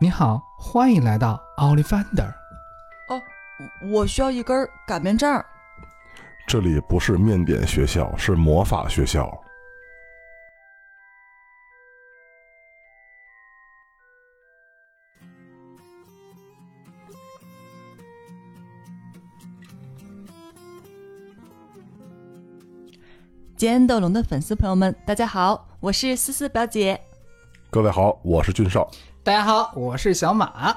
[0.00, 2.32] 你好，欢迎来到 Ollivander。
[3.08, 3.20] 哦，
[3.90, 4.56] 我需要一根
[4.86, 5.44] 擀面杖。
[6.46, 9.28] 这里不是面点学校，是魔法学校。
[23.56, 27.00] 尖斗龙的粉丝朋友们，大家好，我是思思表姐。
[27.68, 28.88] 各位好，我是俊少。
[29.28, 30.74] 大家好，我是小马。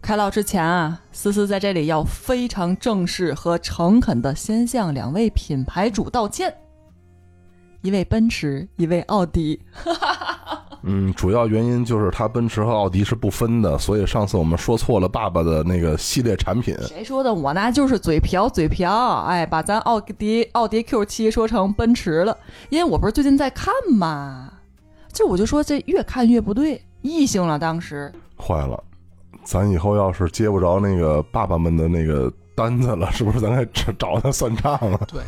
[0.00, 6.50] 开唠之前啊，思思在这里要非常正式和诚恳的先向两位品牌主道歉，
[7.82, 9.60] 一位奔驰，一位奥迪。
[10.82, 16.74] 嗯，主要原因就是他奔驰和奥迪是不分的，所以上次我们说错了爸爸的那个系列产品。
[16.88, 17.34] 谁说的？
[17.34, 19.16] 我那就是嘴瓢，嘴瓢。
[19.28, 22.34] 哎，把咱奥迪奥迪 Q 七说成奔驰了，
[22.70, 24.54] 因为我不是最近在看嘛，
[25.12, 27.58] 就我就说这越看越不对，异性了。
[27.58, 28.82] 当时坏了，
[29.44, 35.00] 咱以后要是接不着那个爸爸们的那个单子了， 是不是咱该找找他算账了？
[35.10, 35.22] 对，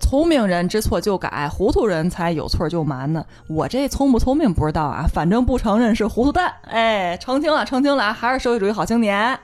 [0.00, 3.24] 聪明人知错就改，糊涂人才有错就瞒呢。
[3.48, 6.52] 我这聪不聪明不知道啊，反正不承认是糊涂蛋。
[6.62, 9.38] 哎，澄清了，澄清了啊，还是社会主义好青年，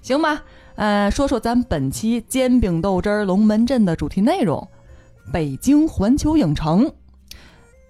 [0.00, 0.42] 行吧？
[0.76, 4.68] 呃，说说咱本期煎饼豆汁儿龙门阵的主题内容：
[5.32, 6.90] 北京环球影城。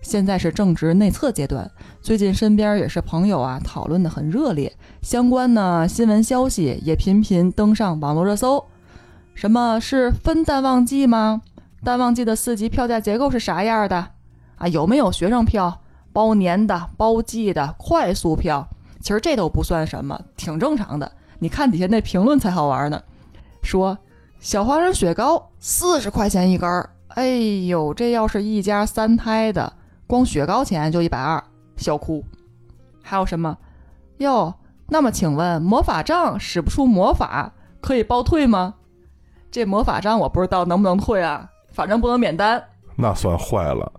[0.06, 1.68] 现在是正值内测阶段，
[2.00, 8.64] 最近身边也是朋友啊讨论的很热烈，相关呢新闻消息也频频登上网络热搜。
[9.34, 11.42] 什么是分淡旺季吗？
[11.82, 13.96] 淡旺季的四级票价结构是啥样的？
[14.58, 15.80] 啊，有没有学生票、
[16.12, 18.68] 包年的、包季的、快速票？
[19.00, 21.10] 其实这都不算什么，挺正常的。
[21.40, 23.02] 你看底下那评论才好玩呢，
[23.60, 23.98] 说
[24.38, 27.26] 小花生雪糕四十块钱一根儿，哎
[27.66, 29.72] 呦，这要是一家三胎的，
[30.06, 31.42] 光雪糕钱就一百二，
[31.76, 32.24] 笑哭。
[33.02, 33.56] 还有什么？
[34.18, 34.54] 哟，
[34.88, 38.74] 那么请问魔法杖使不出魔法，可以包退吗？
[39.50, 42.62] 这魔法杖我不知道能不能退啊，反正不能免单。
[42.94, 43.92] 那算坏了。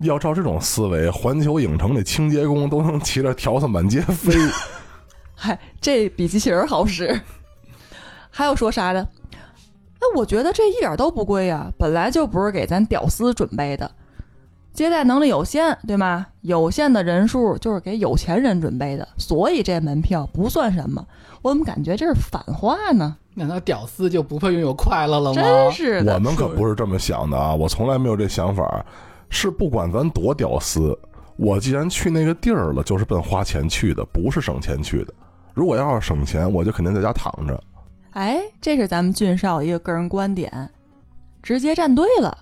[0.00, 4.34] 要照这种思维，环球影城的清洁工都能骑着条子满街飞。
[5.36, 7.20] 嗨，这比机器人好使。
[8.28, 9.08] 还有说啥的？
[10.00, 13.90] 那，我觉得这一点都不贵呀，本来就不是给咱屌丝准备的，
[14.74, 16.26] 接待能力有限，对吗？
[16.42, 21.06] 有限的人数就是给有钱人准备的，所以这门票不算什么。
[21.40, 23.16] 我怎么感觉这是反话呢？
[23.34, 25.40] 难道屌丝就不配拥有快乐了吗？
[25.40, 27.54] 真是的，我们可不是这么想的啊！
[27.54, 28.84] 我从来没有这想法。
[29.30, 30.96] 是不管咱多屌丝，
[31.36, 35.14] 我既然去那个地儿了，就是奔花钱去的，不是省钱去的。
[35.54, 37.60] 如果要是省钱，我就肯定在家躺着。
[38.10, 40.70] 哎，这是咱们俊少一个个人观点，
[41.42, 42.38] 直接站队了。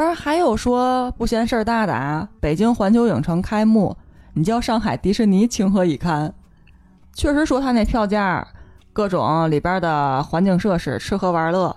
[0.00, 3.94] 反正还有说不嫌事儿大的啊，北京环球影城开幕，
[4.32, 6.32] 你叫上海迪士尼情何以堪？
[7.12, 8.48] 确实说他那票价，
[8.94, 11.76] 各种里边的环境设施、吃喝玩乐，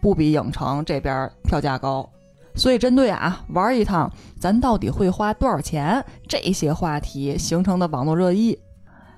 [0.00, 2.08] 不比影城这边票价高。
[2.54, 6.02] 所以，针对啊玩一趟，咱到底会花多少钱？
[6.26, 8.58] 这些话题形成的网络热议，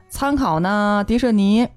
[0.09, 1.69] 参考呢迪士尼。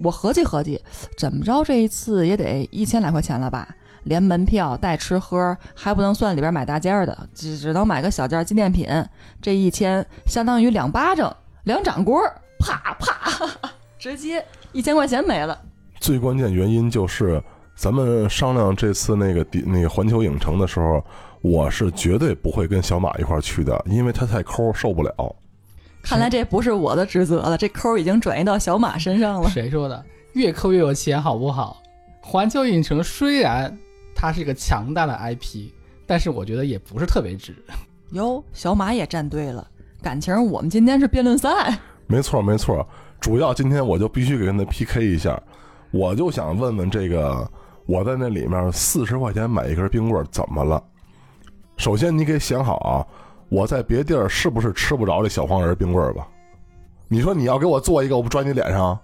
[0.00, 0.82] 我合计合计，
[1.16, 3.68] 怎么着这一次也得一千来块钱了吧？
[4.04, 8.88] 连门票带吃喝，还不能算里边买大件的，只只能买个小件纪念品。
[9.40, 12.20] 这一千相当于两巴掌、两掌锅，
[12.58, 13.46] 啪啪，
[13.98, 15.60] 直接一千块钱没了。
[16.00, 17.42] 最关键原因就是。
[17.74, 21.02] 咱们商量这次那个底那个环球影城的时候，
[21.40, 25.36] 我是绝对不会跟小马一块儿去的，因为他太抠，受不了。
[26.02, 29.48] 看来这不是我的职责了，这抠已经转移到小马身上了。
[29.48, 30.04] 谁说的？
[30.34, 31.82] 越抠越有钱，好不好？
[32.20, 33.76] 环球影城虽然
[34.22, 35.68] 它是一个强大的 IP，
[36.06, 37.52] 但是我觉得也不是特别值。
[38.14, 39.66] 哟，小马也站队了，
[40.00, 41.76] 感情我们今天是辩论赛。
[42.06, 42.86] 没错没错，
[43.18, 45.42] 主要今天我就必须给跟他 PK 一下，
[45.90, 47.50] 我就想问问这个。
[47.84, 50.80] 我在那里面四十块钱买一根冰棍怎么了？
[51.76, 53.02] 首先你给想好啊，
[53.48, 56.28] 我在别地儿是不是吃不着这小黄人冰棍吧？
[57.08, 58.96] 你说你要给我做一个，我不拽你脸上？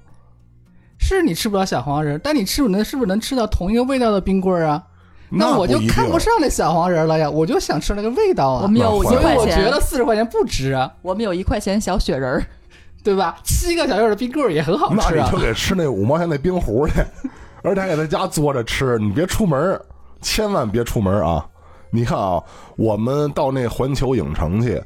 [1.01, 4.87] 是你吃不着小黄人，但你吃不能是不是能吃到同一个味道的冰棍啊？
[5.31, 7.29] 那我就看不上那小黄人了呀！
[7.29, 8.63] 我就想吃那个味道啊！
[8.63, 10.91] 我们有一块钱，我觉得四十块钱不值啊！
[11.03, 12.47] 我们有一块钱小雪人儿，
[13.03, 13.37] 对吧？
[13.45, 15.03] 七个小月的冰棍也很好吃啊！
[15.17, 16.95] 那你就给吃那五毛钱那冰壶去。
[17.63, 19.79] 而且还在家坐着吃，你别出门，
[20.23, 21.45] 千万别出门啊！
[21.91, 22.43] 你看啊，
[22.77, 24.81] 我们到那环球影城去，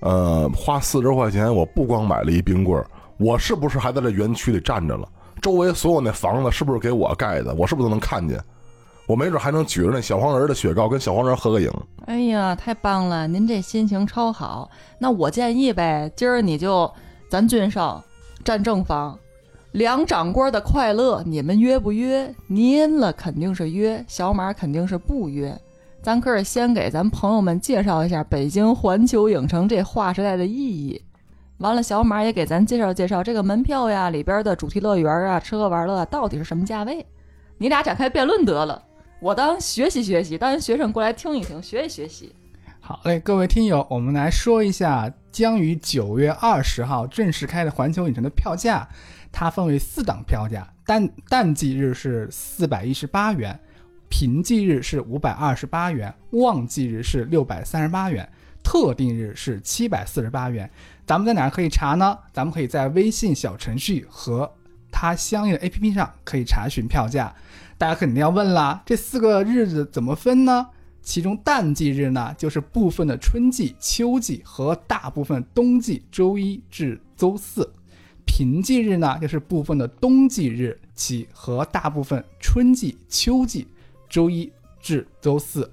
[0.00, 2.86] 呃，花四十块钱，我不光买了一冰棍儿，
[3.18, 5.06] 我是不是还在这园区里站着了？
[5.42, 7.54] 周围所有那房子是不是给我盖的？
[7.54, 8.42] 我是不是都能看见？
[9.06, 11.70] 我没准还能举着那小黄人的雪糕跟小黄人合个影。
[12.06, 13.26] 哎呀，太棒了！
[13.26, 14.70] 您这心情超好。
[14.98, 16.90] 那我建议呗，今儿你就
[17.28, 18.02] 咱俊少。
[18.42, 19.18] 站正方。
[19.72, 22.34] 梁长官的快乐，你们约不约？
[22.46, 25.58] 您了肯定是约，小马肯定是不约。
[26.02, 31.02] 咱可是先给咱朋友们介绍一下北京环球影城这划时代的意义。
[31.58, 37.04] 完了，小马也给咱介绍介绍这个门票呀，里边的主题乐园啊，吃喝玩乐到底是什么价位？
[37.56, 38.82] 你俩展开辩论得了，
[39.20, 42.34] 我当学习学习，当学生过来听一听，学习学习。
[42.80, 48.86] 好嘞，各位听友，我们来说一下将于九月二十号正式开的环球影城的票价。
[49.32, 53.58] 它分为四档票价，淡淡季日是四百一十八元，
[54.08, 58.28] 平季日是五百二十八元，旺季日是六百三十八元，
[58.62, 60.70] 特定日是七百四十八元。
[61.06, 62.18] 咱们在哪可以查呢？
[62.32, 64.52] 咱们可以在微信小程序和
[64.94, 67.34] 它相应的 APP 上可以查询票价。
[67.76, 70.68] 大家肯定要问啦，这四个日子怎么分呢？
[71.02, 77.68] 其中淡季日呢，就是部分的春季、秋季和大部分冬季周一至周四。
[78.24, 83.66] 平季日呢，就是部分的冬季日起和大部分春季、秋季
[84.08, 84.50] 周一
[84.80, 85.68] 至周四；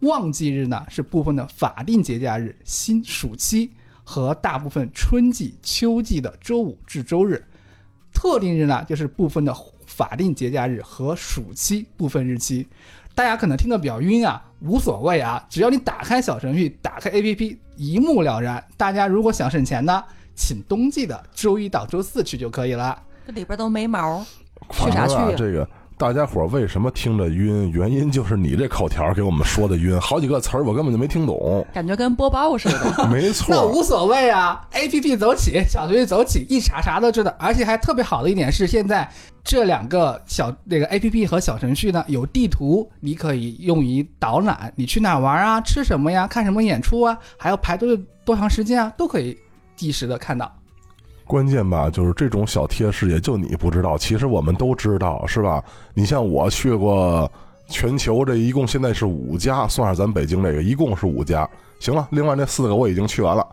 [0.00, 3.72] 旺季日呢，是部分的法定节假日新暑期
[4.04, 7.40] 和大部分春季、秋季的周五至周日；
[8.16, 9.54] 特定日呢，就是部分的
[9.84, 12.66] 法定节假日和暑期部分日期。
[13.14, 18.64] 大家可能听得比较晕啊，无所谓啊，只要你打开小程序，打开 APP，一目了然。
[18.78, 20.02] 大家如果想省钱呢？
[20.34, 23.02] 请冬季的周一到周四去就可以了。
[23.26, 24.24] 这里边都没毛，
[24.70, 25.14] 去啥去？
[25.36, 27.70] 这个大家伙为什么听着晕？
[27.70, 33.08] 原因就是你这口条给我们说的晕，好几个词儿我根本就没听懂，感觉跟播报似的。
[33.08, 37.34] 没错，那无所谓啊！A P P 走起，小程序走起，一查啥都知道。
[37.38, 39.10] 而且还特别好的一点是，现在
[39.42, 45.62] 这两个小那个 A P P 和小程序呢，有地图，你可以用于导览，你去哪玩啊？
[45.62, 46.26] 吃什么呀？
[46.26, 47.16] 看什么演出啊？
[47.38, 48.92] 还要排队多长时间啊？
[48.98, 49.34] 都可以。
[49.74, 50.50] 及时的看到，
[51.26, 55.62] 关键吧，就是这种小贴士，也就你不知道，其实我们都知道，是吧？
[55.92, 57.30] 你像我去过
[57.68, 61.48] 全球，这一共现在是五家，算上咱北京这个，一共是五家。
[61.80, 63.46] 行了，另外那四个我已经去完了。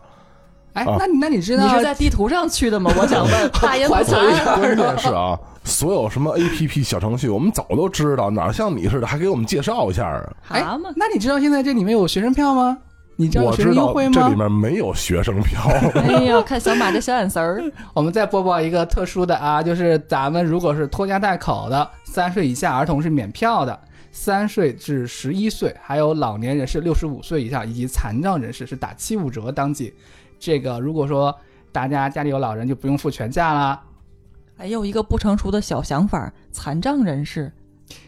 [0.74, 2.92] 哎，那你那你知道你是在地图上去的吗？
[2.98, 4.44] 我想问，大言不惭。
[4.56, 10.32] 关键是啊，所有什么 A P P 小程序，我们早都知道，哪像你似的，还给我们介绍一下啊？
[10.48, 10.64] 哎，
[10.96, 12.78] 那你知道现在这里面有学生票吗？
[13.16, 14.12] 你知道学生优惠吗？
[14.14, 15.62] 这里面没有学生票。
[15.94, 17.62] 哎呀，看小马这小眼神儿。
[17.94, 23.78] 我们再播报一个特殊的啊，就是咱们如果是拖家带口的，三岁以下儿童是免票的，
[24.10, 29.94] 三岁至十一岁，还有老年人是六十五岁以上以及残障人士是打七五折当季。
[30.38, 31.34] 这个如果说
[31.70, 33.80] 大家家里有老人，就不用付全价啦。
[34.56, 37.52] 还有一个不成熟的小想法，残障人士。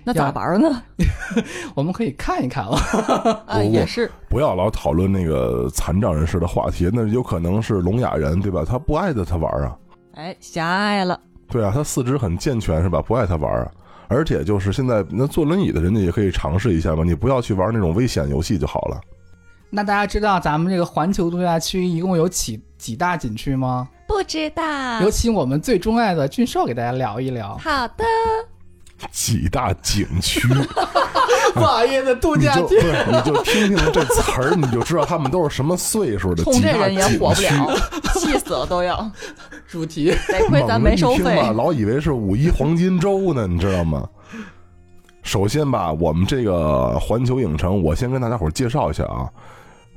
[0.05, 0.83] 那咋玩呢？
[1.75, 2.79] 我们可以看一看啊。
[3.47, 4.11] 啊，也是。
[4.29, 8.65] 不要老讨论那个残障人士的话题，那有可能是聋哑人，对吧？
[8.67, 9.77] 他不爱的他玩啊。
[10.15, 11.19] 哎，狭隘了。
[11.49, 13.03] 对啊，他四肢很健全，是吧？
[13.03, 13.71] 不爱他玩啊。
[14.09, 17.03] 而且就是现在，那坐轮椅的人家也可以尝试一下嘛。
[17.05, 19.01] 你不要去玩那种危险游戏就好了。
[19.69, 23.89] 那大家知道咱们这个环球度假区一共有几几大景区吗？
[24.07, 25.01] 不知道。
[25.03, 27.57] 有请我们最钟爱的俊硕给大家聊一聊。
[27.59, 28.05] 好的。
[29.11, 30.41] 几大景区，
[31.55, 32.77] 不好意思，度假区，
[33.11, 36.43] 你就听听这词儿，你就知道他们都是什么岁数的。
[36.45, 37.77] 冲这人也火不了，
[38.15, 39.11] 气死了都要。
[39.69, 44.09] 主题得亏咱没收费，老以为是五一黄金周呢，你知道吗？
[45.23, 49.29] 首先吧，我们这个环球影城，我先跟大家伙介绍一下啊。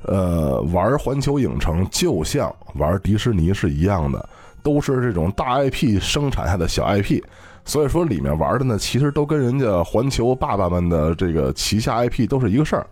[0.06, 4.28] 呃，玩环球影城就像玩迪士尼是一样的，
[4.62, 7.22] 都是这种大 IP 生产下的小 IP。
[7.70, 12.84] 所以说，里面玩的呢，其实都跟人家环球爸爸们的这个旗下 IP 都是一个事儿。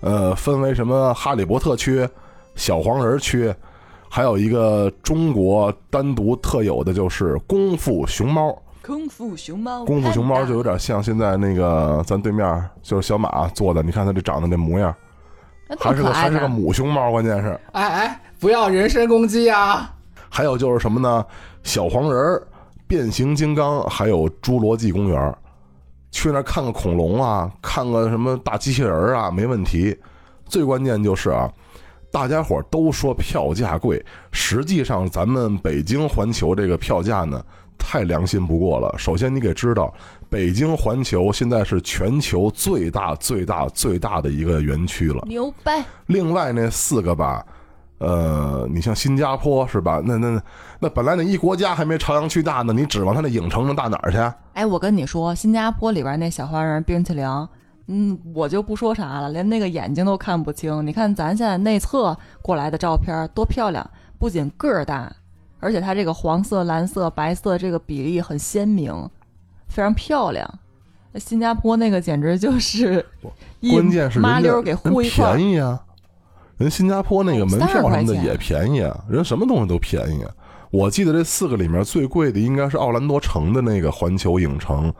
[0.00, 2.04] 呃，分为什么哈利波特区、
[2.56, 3.54] 小黄人区，
[4.08, 8.60] 还有一个中国单独特有的就是功夫熊猫。
[8.84, 14.92] 功夫熊猫，功夫熊猫就有点像现在那个咱对面就是小马做的，你看它这长得这模样，
[15.78, 17.56] 还是个还是个母熊猫，关键是。
[17.70, 19.94] 哎哎，不要人身攻击啊！
[20.28, 21.24] 还有就是什么呢？
[21.62, 22.42] 小黄人儿。
[22.90, 25.38] 变形金刚，还有侏罗纪公园，
[26.10, 29.96] 去那看个恐龙啊，看个什么大机器人啊，没问题。
[30.44, 31.48] 最关键就是啊，
[32.10, 37.40] 大家伙都说票价贵，实际上咱们北京环球这个票价呢，
[37.78, 38.92] 太良心不过了。
[38.98, 39.94] 首先你给知道，
[40.28, 45.24] 北京环球现在是全球最大、最大、最大的一个园区了。
[45.28, 45.84] 牛掰！
[46.06, 47.46] 另外那四个吧。
[48.00, 50.00] 呃，你像新加坡是吧？
[50.04, 50.42] 那那
[50.78, 54.18] 那本来那一国家还没朝阳区大呢，你指望它那影城能大哪儿去？
[54.54, 57.26] 哎，我跟你说，新加坡里边那小花园冰淇淋，
[57.88, 60.86] 嗯，我就不说啥了，连那个眼睛都看不清。
[60.86, 63.88] 你看咱现在内测过来的照片多漂亮，
[64.18, 65.12] 不仅个儿大，
[65.60, 69.08] 而且它这个黄色、蓝色、白色这个比例很鲜明，
[69.68, 70.48] 非常漂亮。
[71.12, 73.04] 那新加坡那个简直就是
[73.70, 75.78] 关键是麻溜儿给糊人一块，便宜啊，
[76.60, 80.30] 人新加坡那个门票什么30块钱的也便宜啊，人什么东西都便宜啊。
[80.70, 84.92] 我记得这四个里面最贵的应该是奥兰多城的那个环球影城，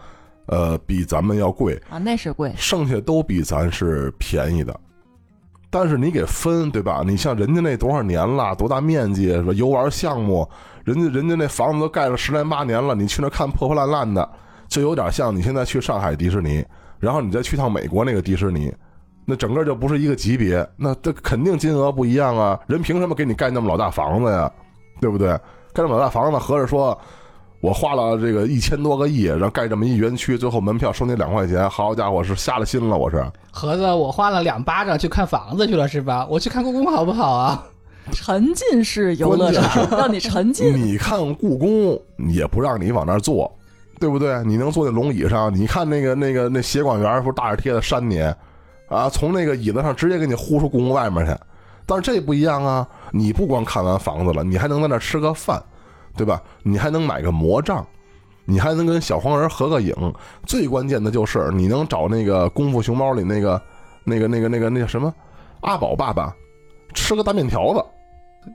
[0.46, 2.50] 呃，比咱们要贵，啊，那是贵。
[2.56, 4.74] 剩下都比咱是便宜的。
[5.68, 7.04] 但是你给分对吧？
[7.06, 9.52] 你像人家那多少年了，多大面积是吧？
[9.52, 10.48] 游玩项目，
[10.82, 14.26] 人家人家那房子都盖了十年八年了，你去那看破破烂烂的，
[14.66, 16.64] 就有点像你现在去上海迪士尼，
[16.98, 18.72] 然后你再去趟美国那个迪士尼，
[19.30, 22.58] 那整个就不是一个级别，那这肯定金额不一样啊！
[22.66, 24.50] 人凭什么给你盖那么老大房子呀？
[25.00, 25.28] 对不对？
[25.72, 26.98] 盖那么老大房子，合着说。
[27.62, 33.22] 我花了这个一千多个亿，然后盖这么一园区，最后门票收你两块钱，好家伙，是瞎了心了，我是。
[33.50, 36.26] 盒子，我花了两巴掌去看房子去了是吧？
[36.30, 37.62] 我去看故宫好不好啊？
[38.12, 40.72] 沉浸式游乐场，让你沉浸。
[40.74, 42.00] 你看故宫
[42.32, 43.54] 也不让你往那儿坐，
[43.98, 44.42] 对不对？
[44.44, 45.54] 你能坐在龙椅上？
[45.54, 48.22] 你看那个那个那协管员不是大耳贴的扇你
[48.90, 49.08] 啊？
[49.08, 51.34] 从那个椅子上直接给你呼出故宫外面去。
[51.86, 52.86] 但是这不一样啊！
[53.10, 55.60] 你不光看完房子了，你还能在那吃个饭，
[56.16, 56.40] 对吧？
[56.62, 57.84] 你还能买个魔杖，
[58.44, 59.92] 你还能跟小黄人合个影。
[60.46, 63.60] 最关键的就是你能找那个《功夫熊猫》里那个
[64.04, 65.12] 那个那个那个那叫什么
[65.62, 66.32] 阿宝爸爸
[66.94, 67.84] 吃个大面条子，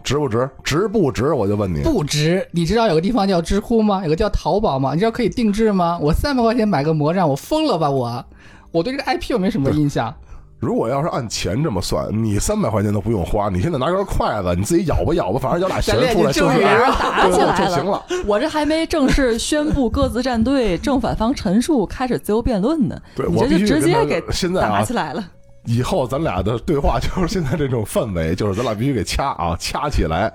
[0.01, 0.50] 值不值？
[0.63, 1.34] 值不值？
[1.34, 1.82] 我就问你。
[1.82, 2.48] 不值。
[2.51, 4.01] 你知道有个地方叫知乎吗？
[4.04, 4.94] 有个叫淘宝吗？
[4.94, 6.00] 你知道可以定制吗？
[6.01, 8.24] 我三百块钱买个魔杖，我疯了吧我？
[8.72, 10.15] 我对这个 IP 又没什么印象。
[10.59, 18.03] 如果要是按钱这么算，你三百块钱都不用花，你现在拿根筷子，你自己咬吧咬吧，反正咬俩弦出来就是咱练对打起来了就行了。
[18.25, 23.00] 我这还没正式宣布各自站队，正反方陈述，开始自由辩论呢。
[23.15, 25.24] 对我你这就直接给现在啊打起来了。
[25.65, 30.33] 以后咱俩的对话就是现在这种氛围，就是咱俩必须给掐啊，掐起来。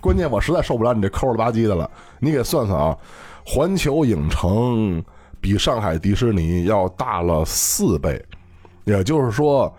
[0.00, 1.88] 关键我实在受不了你这抠了吧唧的了，
[2.18, 2.96] 你给算算啊，
[3.46, 5.02] 环球影城
[5.40, 8.20] 比上海迪士尼要大了四倍，
[8.84, 9.72] 也就是说，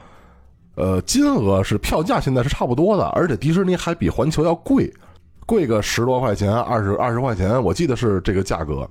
[0.75, 4.91] 呃，金额是票价现在是差不多的，而且迪士尼还比环球要贵，
[5.45, 8.89] 贵个十多块钱、二十二十块钱，我记得是这个价格。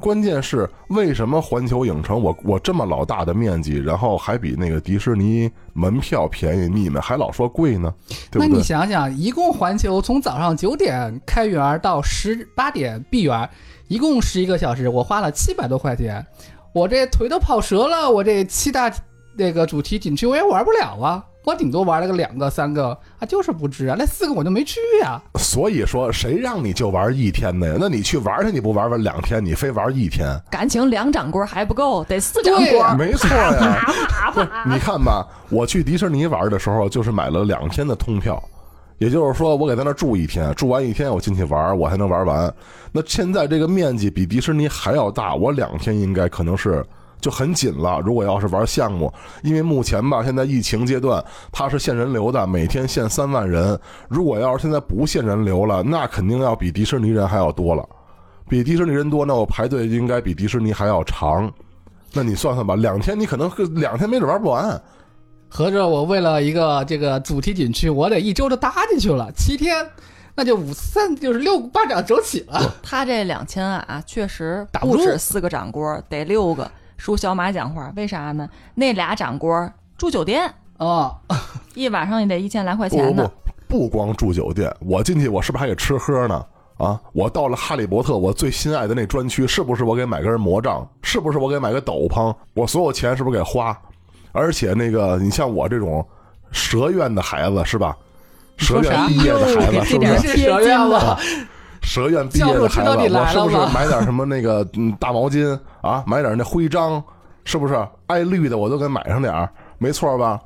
[0.00, 7.94] 关键是为什么环球影城我我这么老大的面积，然后还比那个迪士尼门票便宜，你们还老说贵呢？
[8.28, 8.60] 对那你？
[8.60, 13.48] 想想，一共环球从早上九点开园到十八点闭园，
[13.86, 16.26] 一共十一个小时，我花了七百多块钱，
[16.74, 18.92] 我这腿都跑折了，我这七大
[19.36, 27.76] 那个主题景区我也玩不了啊，我顶多玩了个两个三个啊，就是不值啊，那四个我就没去呀、所以说，谁让你就玩一天的呀？
[27.80, 32.64] 那你去玩去，你不玩玩两天，你非玩一天，感情两掌锅还不够，得四掌锅。
[32.64, 33.86] 对呀没错呀。
[34.34, 38.42] 不，你看吧，我去迪士尼玩的时候，就是买了两天的通票，
[38.98, 42.54] 也就是说，我给在那住一天，住完一天我进去玩，我还能玩完。
[42.92, 46.84] 那现在这个面积比迪士尼还要大，我两天应该可能是
[47.22, 47.98] 就很紧了。
[48.04, 49.10] 如果要是玩项目，
[49.42, 53.78] 因为目前吧，现在疫情阶段，它是限人流的，每天限三万人。
[54.08, 57.88] 如果要是现在不限人流了，那肯定要比迪士尼人还要多了。
[58.48, 61.50] 比迪士尼人多，那我排队应该比迪士尼还要长。
[62.12, 64.78] 那你算算吧，两天你可能两天没准玩不完。
[65.48, 69.86] 合着我为了一个这个主题景区，我得一周就搭进去了，七天，
[70.34, 72.74] 那就五三就是六巴掌走起了。
[72.82, 76.70] 他这两千啊，确实打不住不止四个掌锅，得六个。
[76.96, 78.48] 属小马讲话，为啥呢？
[78.74, 81.16] 那俩掌锅住酒店，哦，
[81.74, 83.30] 一晚上也得一千来块不不钱呢。
[83.68, 86.44] 不，不光住酒店，我进去我是不是还得吃喝呢？
[86.78, 90.86] 啊，我到了哈利波特我最心爱的那专区，是不是我给买根魔杖？
[91.02, 92.34] 是不是我给买个斗篷？
[92.54, 93.76] 我所有钱是不是给花？
[94.32, 96.04] 而且那个，你像我这种
[96.50, 97.96] 蛇院的孩子是吧？
[98.56, 100.36] 蛇院毕业的孩子是不是？
[100.36, 101.18] 蛇院了？
[101.82, 106.02] 蛇院毕业的孩子，我是不是买点什么那个嗯大毛巾啊？
[106.06, 107.02] 买点那徽章，
[107.44, 107.76] 是不是？
[108.06, 110.40] 爱绿的我都给买上点儿，没错吧？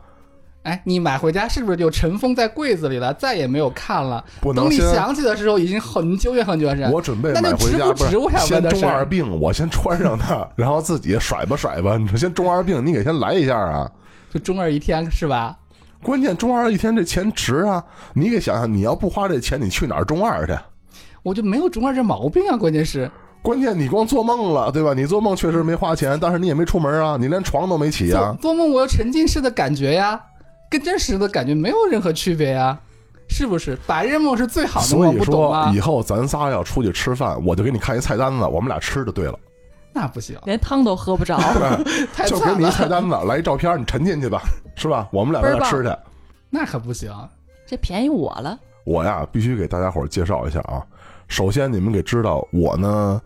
[0.64, 4.24] 哎，你买回家是不是就尘封在柜子里了，再也没有看了？
[4.40, 6.90] 不能你想起的时候，已经很久远很久远。
[6.90, 11.96] 我准备买回家，不是先中二病，我先穿上它，然后自己甩吧甩吧。
[11.96, 13.88] 你说先中二病，你给先来一下啊！
[14.32, 15.56] 就中二一天是吧？
[16.02, 17.84] 关键中二一天这钱值啊！
[18.12, 20.52] 你给想想，你要不花这钱，你去哪儿中二去？
[21.22, 23.08] 我就没有中二这毛病啊，关键是
[23.46, 24.92] 关键你光做梦了，对吧？
[24.92, 28.36] 你做梦确实没花钱，但是你也没出门啊，你连床都没起做啊。
[28.42, 30.20] 做梦我有沉浸式的感觉呀，
[30.68, 32.76] 跟真实的感觉没有任何区别呀，
[33.28, 33.78] 是不是？
[33.86, 35.78] 白日梦是最好的梦，所以不懂吗说以？
[35.78, 39.38] 后咱仨要出去吃饭，我就给你看一菜单子，我们俩吃就对了，
[39.92, 41.38] 那不行，连汤都喝不着。
[42.26, 44.42] 就给你一，菜单子，来一照片，你沉进去吧，
[44.74, 45.06] 是吧？
[45.12, 45.96] 我们俩在那吃去。
[46.50, 47.12] 那可不行。
[47.64, 50.82] 这便宜我了，我呀，必须给大家伙介绍一下啊。
[51.28, 53.20] 首先你们给知道，我呢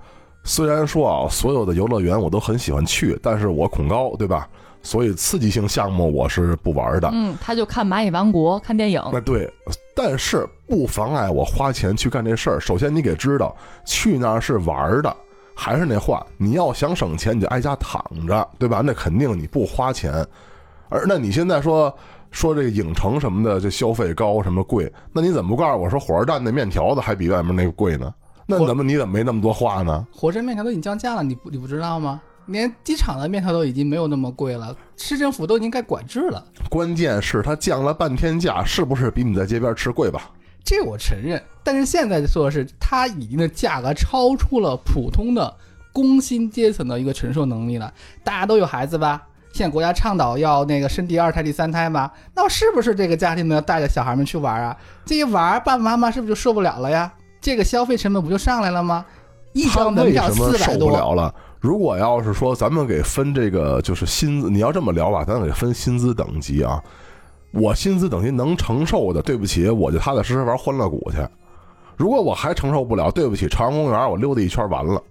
[0.45, 4.49] 虽然说啊，所有的游乐园我都很喜欢去，但是我恐高，对吧？
[4.83, 7.11] 所以刺激性项目我是不玩的。
[7.13, 9.03] 嗯，他就看《蚂蚁王国》，看电影。
[9.13, 9.53] 那对，
[9.95, 12.59] 但是不妨碍我花钱去干这事儿。
[12.59, 13.55] 首先你给知道，
[13.85, 15.15] 去那儿是玩的。
[15.55, 18.81] 还是那话，你要想省钱，你就挨家躺着，对吧？
[18.83, 20.27] 那肯定你不花钱。
[20.89, 21.95] 而那你现在说
[22.31, 28.13] 说这个影城什么的，这消费高什么贵，那你怎么不告诉我说火车站那面条子还比外面那个贵呢？
[28.47, 30.07] 那怎么你怎么没那么多话呢？
[30.13, 32.21] 火车面条都已经降价了，你不你不知道吗？
[32.47, 36.45] 连机场的面条都已经没有那么贵了，市政府都已经该管制了。
[36.69, 40.31] 关键是它降了半天价，是不是比你在街边吃贵吧？
[40.65, 45.55] 这我承认，但是现在说的是，它已经的价格超出了普通的
[45.93, 47.93] 工薪阶层的一个承受能力了。
[48.25, 49.23] 大家都有孩子吧？
[49.53, 52.11] 现在国家倡导要那个生第二胎、第三胎嘛？
[52.35, 54.77] 那是不是这个家庭呢要带着小孩们去玩啊？
[55.05, 57.13] 这一玩，爸爸妈妈是不是就受不了了呀？
[57.41, 59.05] 这个消费成本不就上来了吗？
[59.53, 60.89] 一张门票四百多。
[60.89, 61.35] 受不了了。
[61.59, 66.83] 如果要是说咱们给分这个就是薪资，你要这么聊吧，咱得分薪资等级啊。
[67.53, 71.19] 我薪资等级能承受的，对不起，我就踏踏实实玩欢乐谷去。
[71.97, 75.03] 如果我还承受不了，对不起，朝阳公园我溜达一圈完了。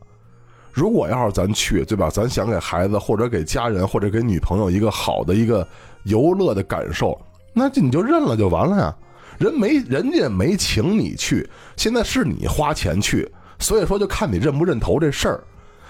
[0.71, 2.09] 如果要是咱去，对吧？
[2.09, 5.67] 咱想给孩子或者给家人或者给女朋友一个好的一个
[6.03, 7.19] 游乐的感受，
[7.53, 8.95] 那你就认了就完了呀。
[9.37, 15.43] 人没人家没请你去，现在是你花钱去，所以说就看你认不认头这事儿。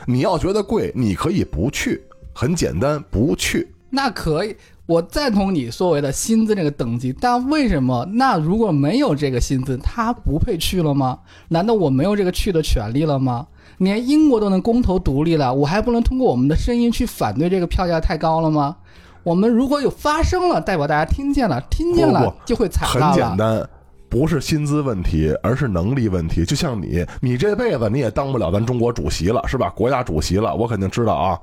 [0.05, 2.01] 你要觉得贵，你可以不去，
[2.33, 3.67] 很简单，不去。
[3.89, 4.55] 那可以。
[4.89, 11.19] 我赞同你所谓的薪资这个等级，但为什么那如果没有这个薪资，他不配去了吗？
[11.49, 13.45] 难道我没有这个去的权利了吗？
[13.77, 18.77] 连英国都能公投独立了，我还不能通过我们的声音去反对这个票价太高了吗？
[19.21, 23.11] 我们如果有发声了，代表大家听见了，听见了就会采纳了。
[23.11, 23.69] 很简单，
[24.09, 26.43] 不是薪资问题，而是能力问题。
[26.43, 29.69] 就像你，你这辈子你也当不了咱中国主席了，是吧？
[29.75, 31.39] 国家主席了，我肯定知道啊。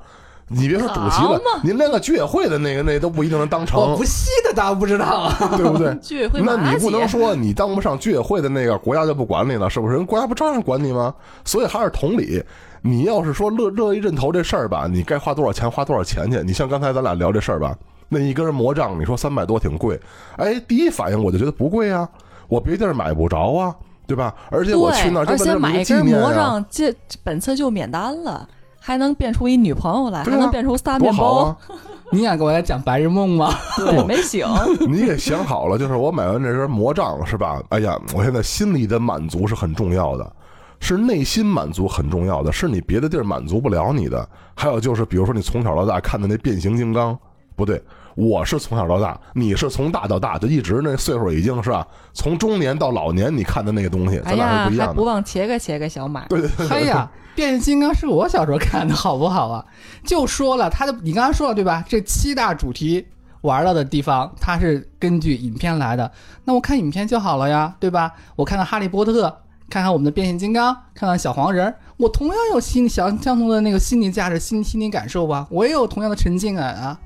[0.49, 3.81] 你别说主席了，您连个居委会的那个那都不一定能当成。
[3.81, 5.29] 我不细的大家不知道，
[5.59, 5.93] 对不对？
[6.01, 9.95] 居委会那你不能说你当不上居委会的那个，国家就不管你了，是不是？
[9.95, 11.13] 人国家不照样管你吗？
[11.45, 12.41] 所以还是同理，
[12.81, 16.41] 你要是说乐乐意认头这事儿吧，你该花多少钱花多少钱去。
[16.45, 17.77] 你像刚才咱俩聊这事儿吧，
[18.09, 20.01] 那一根魔杖，你说三百多挺贵，
[20.37, 22.09] 哎，第一反应我就觉得不贵啊，
[22.47, 23.75] 我别地儿买不着啊，
[24.07, 24.33] 对吧？
[24.51, 28.49] 而且我去那儿，而且买一根魔杖，这本次就免单了。
[28.87, 31.57] 还能变出一女朋友来，还能变出仨面包。
[32.13, 33.53] 你想给我来讲白日梦吗？
[33.77, 34.47] 对， 没醒。
[34.89, 37.61] 你也想好了，就是我买完这身魔杖是吧？
[37.71, 40.33] 哎呀，我现在心里的满足是很重要的，
[40.79, 44.25] 是内心满足很重要的，是你别的地儿满足不了你的。
[44.55, 47.19] 还有就是，比如说你从小到大看的那变形金刚，
[47.57, 47.83] 不对，
[48.17, 51.87] 我是从小到大，你是从大到大，就一直那岁数已经是吧？
[52.13, 54.95] 从中年到老年，你看的那个东西，咱俩是不一样的。
[54.95, 56.27] 不忘切个切个小马。
[56.27, 56.69] 对对对。
[56.69, 57.09] 哎呀。
[57.37, 59.63] 变形金刚是我小时候看的，好不好啊？
[60.03, 61.85] 就说了，他的你刚刚说了对吧？
[61.87, 63.07] 这七大主题
[63.43, 66.11] 玩到的地方，它是根据影片来的。
[66.45, 68.11] 那我看影片就好了呀，对吧？
[68.37, 69.25] 我看看哈利波特，
[69.69, 75.47] 看看我们的变形金刚，看看小黄人，我同样有心相相同的那个心理价值、心心理感受吧？
[75.51, 76.99] 我也有同样的沉浸感啊！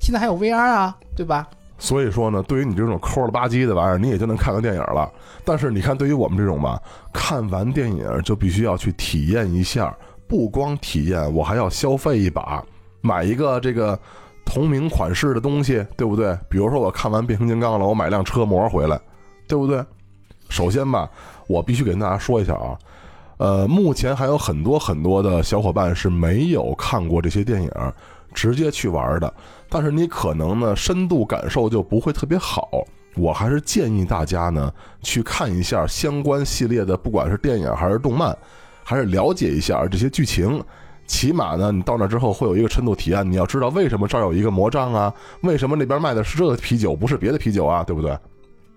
[0.00, 1.48] 现在还有 VR 啊，对吧？
[1.80, 5.08] 所以说呢，对于你这种抠了吧唧的玩意儿，你也就能看个电影了。
[5.44, 6.82] 但是你看，对于我们这种吧，
[7.12, 12.60] 看完电影就必须要去体验一下，不光体验，我还要消费一把，
[13.00, 13.96] 买一个这个
[14.44, 16.36] 同名款式的东西，对不对？
[16.48, 19.00] 比如说我看完变形金刚了，我买辆车模回来，
[19.46, 19.80] 对不对？
[20.48, 21.08] 首先吧，
[21.46, 22.76] 我必须给大家说一下啊，
[23.36, 27.70] 呃，目前还有很多很多的小伙伴是没有看过这些电影。
[28.38, 29.34] 直接去玩的，
[29.68, 32.68] 但是你可能呢深度感受就不会特别好。
[33.16, 34.72] 我还是建议大家呢
[35.02, 38.36] 去看一下相关系列的，不管是电影还是动漫，
[38.84, 40.62] 还是了解一下这些剧情。
[41.04, 43.28] 起码呢，你到那之后会有一个深度体验。
[43.28, 45.12] 你要知道为什么这儿有一个魔杖啊？
[45.40, 47.82] 为什么那边卖的是这个啤酒，不是别的啤酒啊？
[47.82, 48.16] 对不对？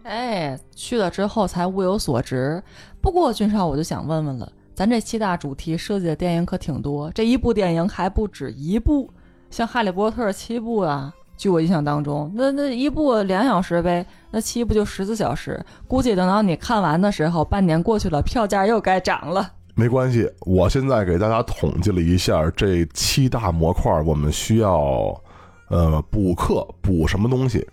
[0.01, 2.63] 哎，去了之后才物有所值。
[2.99, 9.07] 不过君少，我就想问问了，咱这七大主题设计的电影可挺多，这一部电影还不止一部。
[9.51, 15.63] 像《哈利波特》七部啊，据我印象当中，那那一部两小时呗，那七部就十四小时。
[15.89, 19.51] 估计等到你看完的时候，半年过去了，票价又该涨了。
[19.75, 25.21] 没关系，我现在给大家统计了一下这七大模块，我们需要
[25.69, 27.67] 呃补课补什么东西。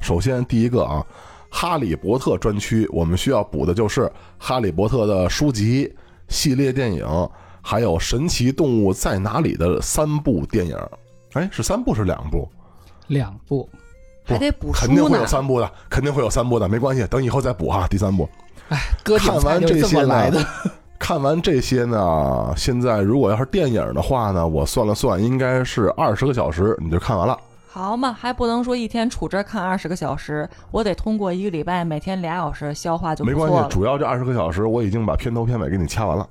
[0.00, 1.04] 首先第一个啊，
[1.50, 4.02] 《哈利波特》专区，我们需要补的就是
[4.38, 5.92] 《哈利波特》的书籍、
[6.28, 7.04] 系列电影，
[7.60, 10.78] 还有《神奇动物在哪里》的三部电影。
[11.34, 12.48] 哎，是三部是两部？
[13.08, 13.68] 两部，
[14.24, 17.86] 还得补肯定会有三部的，肯定会有三部的，没关系，等以后再补哈。
[17.88, 18.28] 第三部，
[18.70, 20.42] 哎，看完这些来的，
[20.98, 27.38] 看完这些呢，现在如果要是电影的话呢，我算了算，应该是二十个小时你就看完了。
[27.68, 36.26] 好嘛，还不能说一天杵这儿看二十个小时，我得通过一个礼拜每天俩小时消化就没关系，主要这二十个小时我已经把片头片尾给你掐完了，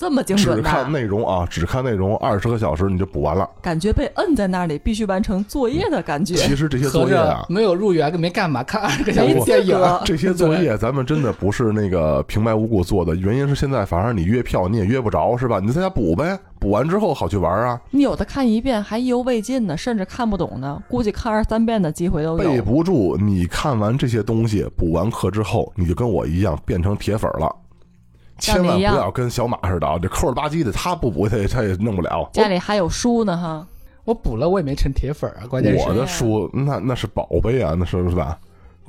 [0.00, 3.46] 这么精只准看，内容啊，只看内容，二十个小时你就补完了。
[3.60, 6.36] 感觉被摁在那里必须完成作业的感觉。
[6.36, 9.78] 其实这些作业啊，没有入园，没干嘛，看二十个小时没电影。
[10.06, 15.60] 这些作业咱们真的不是那个平白无故做的，原因是现在反而你约票你也约不着，是吧？
[15.60, 17.78] 你就在家补呗，补完之后好去玩啊。
[17.90, 22.62] 你有的看一遍还意犹未尽呢，甚至看不懂呢，估计看二三遍的机会都备有。
[22.62, 27.54] 不住，你看完这些东西，补完课之后，你就跟我一样变成铁粉了。
[28.40, 32.28] 千万不要跟小马似的啊，这抠了吧唧的，他不补他也他也弄不了。
[32.32, 33.66] 家里还有书呢哈，
[34.04, 38.38] 我补了，我也没成铁粉啊，关键是我的书那那是宝贝啊，那是不是吧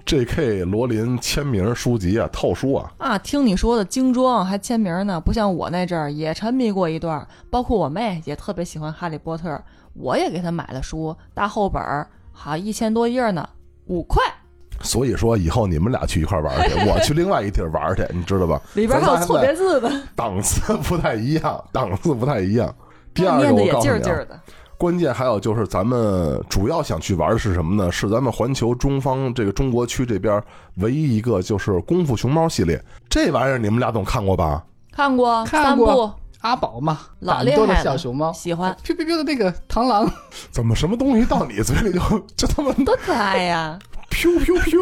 [0.03, 0.63] ？J.K.
[0.63, 9.61] 罗琳签名书籍啊，套书啊，啊，听你说的精装还签名呢，不像我那阵儿也沉迷过一段儿，包括我妹也特别喜欢哈利波特，
[9.93, 13.47] 我也给她买了书，大厚本儿，好一千多页呢，
[13.85, 14.23] 五块，
[14.85, 18.61] 所以说以后你们俩去一块玩去， 我去另外一地儿玩去，你知道吧？
[18.73, 22.73] 里边还有错别字的，档次不太一样，档次不太一样。
[23.13, 24.03] 第二个，我告诉你。
[24.77, 27.91] 关键还有就是咱们主要想去玩的是什么呢？
[27.91, 30.41] 是咱们环球中方这个中国区这边
[30.77, 34.63] 唯一一个就是功夫熊猫系列，这玩意儿你们俩总看过吧？
[34.91, 40.11] 看过看过三部，阿宝嘛，老胆多的厉害了小熊猫，喜欢，biu biu biu 的那个螳螂，
[40.49, 41.99] 怎么什么东西到你嘴里就
[42.35, 43.77] 就他妈多可爱呀！
[44.11, 44.79] 飘飘飘？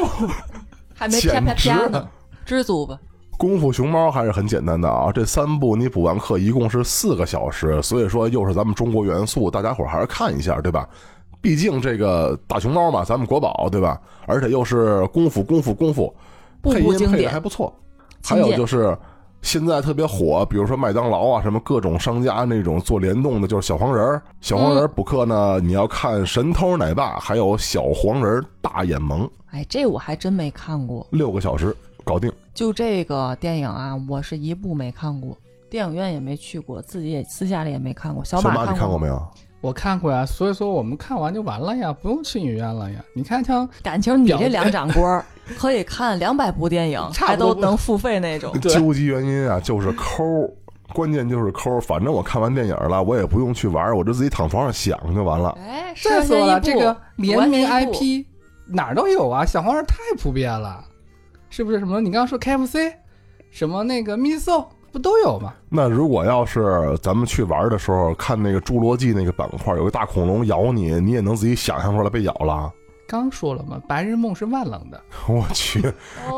[0.93, 2.09] 还没啪啪啪呢，
[2.45, 2.99] 知足吧。
[3.37, 10.89] 功夫熊猫还是很简单的啊，这三部你补完课一共是四个小时，所以说又是咱们中国元素，大家伙儿还是看一下，对吧？
[11.39, 13.97] 毕竟这个大熊猫嘛，咱们国宝，对吧？
[14.25, 16.13] 而且又是功夫功夫功夫，
[16.61, 17.73] 配音配的还不错。
[18.21, 18.97] 还有就是
[19.41, 24.21] 现在特别火，比如说麦当劳啊，什么各种商家那种做联动的，就是小黄人儿。
[24.41, 31.07] 小黄人儿补课呢，你要看《神偷奶爸》，还有小黄人儿大眼萌，哎，这我还真没看过。
[31.11, 32.31] 六个小时搞定。
[32.53, 35.35] 就这个电影啊，我是一部没看过，
[35.69, 38.23] 电影院也没去过，自己也私下里也没看过。
[38.23, 39.21] 小小马，你看过没有？
[39.61, 43.03] 我看过呀，所以说我们看完就完了呀，不用去影院了呀。
[43.13, 45.23] 你看像感情你这两掌锅
[45.57, 48.53] 可以看两百部电影，还差不多都能付费那种。
[48.61, 50.23] 究极原因啊，就是抠，
[50.93, 51.79] 关键就是抠。
[51.81, 55.57] 反正我看完电影了，我也不用去玩，我就自己躺床上想就完了。
[55.59, 58.25] 哎，再说了，这个联名 IP
[58.67, 60.85] 哪儿都有啊，小黄人太普遍了，
[61.49, 61.79] 是不是？
[61.79, 62.93] 什么你刚刚说 KFC，
[63.51, 65.53] 什么那个 miso 不都有吗？
[65.69, 72.71] 那如果要是咱们去玩的时候，看那个侏罗纪那个板块，有个大恐龙咬你，你也能自己想象出来被咬了。
[73.07, 75.81] 刚说了嘛，白日梦是万能的，我去，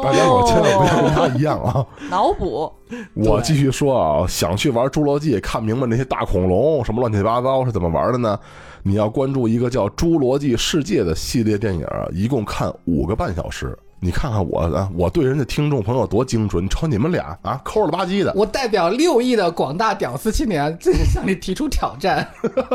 [0.02, 1.74] 大家伙千万不要跟他一样啊！
[1.76, 2.72] 哦脑补。
[3.14, 8.40] 我继续说啊，想去玩侏罗纪，看明白那些大恐龙什么乱七八糟是怎么玩的呢？
[8.84, 13.78] 你要关注一个叫《侏罗纪世界》的系列电影，一共看五个半小时。
[14.04, 18.34] 你看看我啊，我对人家听众朋友多精准，瞅你们俩啊，抠了吧唧的。
[18.36, 22.28] 我代表六亿的广大屌丝青年，这向你提出挑战。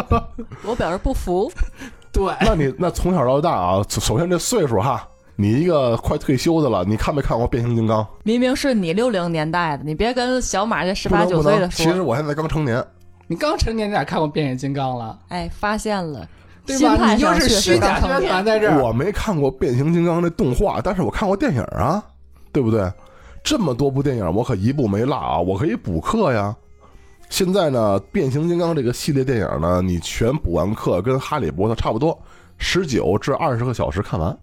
[0.65, 1.51] 我表示不服。
[2.13, 8.07] 对，那你那从小到大啊，首先这岁数哈，你一个快退休的了，你看没看过变形金刚？
[8.23, 12.01] 明明是你六零年代的，你别跟小马这十八九岁的说其实。
[12.01, 12.83] 我现在刚成年，
[13.27, 15.19] 你刚成年，你咋看过变形金刚了？
[15.27, 16.25] 哎，发现了，
[16.67, 17.15] 对吧？
[17.15, 18.83] 你就是虚假成年传在这儿。
[18.83, 22.03] 我没看过变形金刚那动画，但是我看过电影啊，
[22.53, 22.91] 对不对？
[23.45, 26.55] 这么多部电影，我可一部没落啊，我可以补课呀。
[27.29, 32.17] 现在呢，变形金刚这个系列电影呢，你全补完课，跟哈利波特差不多，
[32.59, 34.37] 十九至二十个小时看完。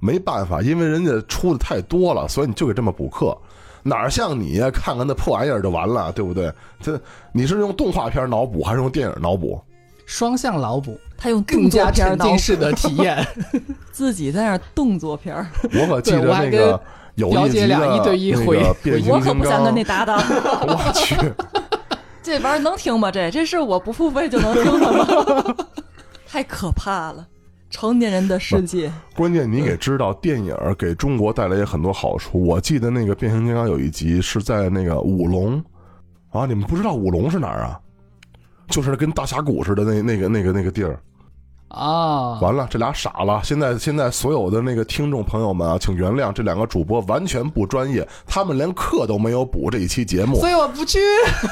[0.00, 3.36] 没办法，因为人家出的太多了，所以你就给这么补课。
[3.82, 4.70] 哪儿像你呀？
[4.70, 6.52] 看看那破玩意儿就完了，对不对？
[6.80, 7.00] 这
[7.32, 9.60] 你是用动画片脑补还是用电影脑补？
[10.12, 13.26] 双向脑补，他用更动作加片儿脑沉浸式的体验。
[13.90, 16.78] 自己在那动作片儿，我可记得那个
[17.14, 18.58] 有表姐一集的俩一对一回
[19.08, 20.18] 我可不想跟你搭档。
[20.68, 21.16] 我去，
[22.22, 23.10] 这玩意儿能听吗？
[23.10, 25.56] 这这是我不付费就能听的吗？
[26.28, 27.26] 太可怕了！
[27.70, 32.38] 成年人的世界，关键你给知道，电影给中国带来也很多好处。
[32.44, 35.64] 我记得那个变形金刚有一集是在那个五龙
[36.32, 37.80] 啊，你们不知道五龙是哪儿啊？
[38.72, 40.98] 就是跟大峡谷似的那那个那个那个地儿。
[41.68, 43.40] 啊，完了，这俩傻了。
[43.42, 50.38] 现在现在所有的那个听众朋友们啊，请原谅这两个主播完全不专业，他们连课都没有补这一期节目。
[50.38, 50.98] 所以我不去。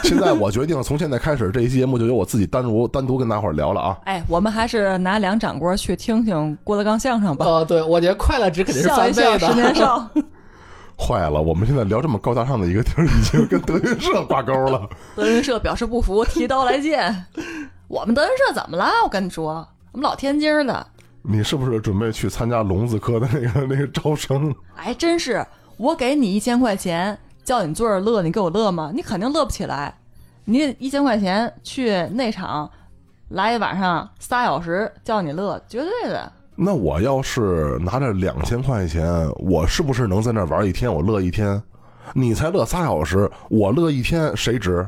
[0.05, 3.97] 现在我决定从现在开始，这一期节目就由我自己单独单独跟大伙儿聊了啊。
[4.05, 9.75] 哎，我们还是拿两掌锅去听听郭德纲相声吧，哦，对，我觉得快乐值肯定是笑一翻倍笑十年的。
[9.77, 10.07] 少。
[11.01, 14.87] 坏了，我们现在聊这么高大上的一个地儿，已经跟德云社挂钩了。
[15.17, 17.27] 德云社表示不服，提刀来见。
[17.89, 18.87] 我们德云社怎么了？
[19.03, 20.87] 我跟你说，我们老天津的，
[21.23, 24.55] 你是不是准备去参加聋子科的那个那个招生？
[24.77, 25.45] 哎，真是，
[25.79, 28.93] 我给你一千块钱，叫你坐着乐，你给我乐吗？
[28.95, 29.97] 你肯定乐不起来。
[30.45, 32.71] 你一千块钱去内场
[33.29, 36.33] 来一晚上仨小时，叫你乐，绝对的。
[36.63, 40.93] 那我要是拿着两千块钱，我是不是能在那玩一天？
[40.93, 41.61] 我乐一天，
[42.13, 44.87] 你才乐仨小时，我乐一天，谁值？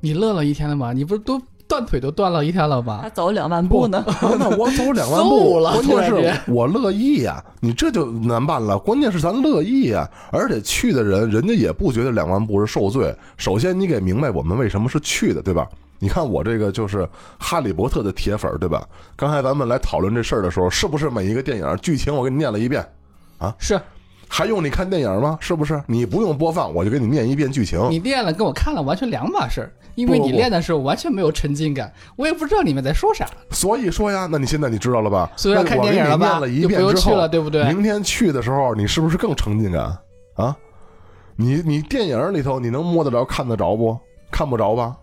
[0.00, 0.92] 你乐了一天了吗？
[0.92, 3.10] 你不是都断腿都断了一天了吗还？
[3.10, 4.02] 走两万步呢。
[4.20, 8.76] 不那我走两万步， 了关键是我乐意呀、你这就难办了。
[8.76, 13.14] 关键是咱乐意呀、而且去的人，人家也不觉得两万步是受罪。
[13.36, 15.68] 首先，你给明白我们为什么是去的，对吧？
[16.00, 17.08] 你看我这个就是
[17.38, 18.84] 哈利波特的铁粉儿，对吧？
[19.14, 22.84] 刚才咱们来讨论这事儿的时候，是不是每一个电影剧情我给你念了一遍
[23.38, 23.54] 啊？
[23.58, 23.80] 是
[24.26, 25.36] 还用你看电影吗？
[25.40, 25.82] 是不是？
[25.86, 27.78] 你不用播放，我就给你念一遍剧情。
[27.90, 33.26] 你念了跟我看了完全两码事儿，因为你练的时候完全没有沉浸感，我也不知道你们在说啥。
[33.50, 35.30] 所以说呀，那你现在你知道了吧？
[35.36, 39.98] 所以要看电影了吧你念了一就不遍之后，用去了对不对明天去的时候，你是不是更沉浸感
[40.36, 40.56] 啊？
[41.36, 43.98] 你你电影里头你能摸得着、看得着不？
[44.30, 44.96] 看不着吧？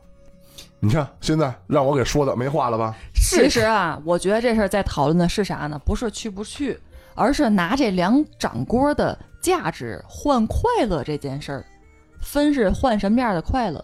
[0.79, 2.95] 你看现在让我给说的没话了吧？
[3.15, 5.81] 其实啊，我觉得这事儿在讨论的是啥呢？
[5.83, 6.79] 不是去不去，
[7.15, 11.65] 而是拿这两掌锅的价值换快乐这件事儿。
[12.21, 13.83] 分是换什么样的快乐？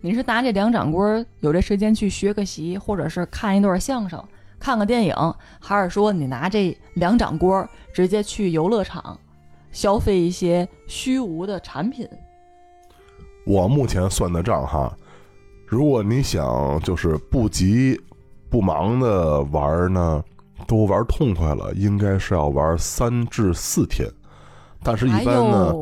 [0.00, 4.22] 你是拿这两掌锅有这时间去学个习，或者是看一段相声、
[4.58, 9.18] 看个电影，还是说你拿这两掌锅直接去游乐场
[9.72, 12.08] 消费一些虚无的产品？
[13.46, 14.94] 我目前算的账哈，
[15.74, 18.00] 如果你想就是不急
[18.48, 20.22] 不忙的玩呢，
[20.68, 24.08] 都玩痛快了，应该是要玩三至四天。
[24.84, 25.74] 但是，一哎般呢，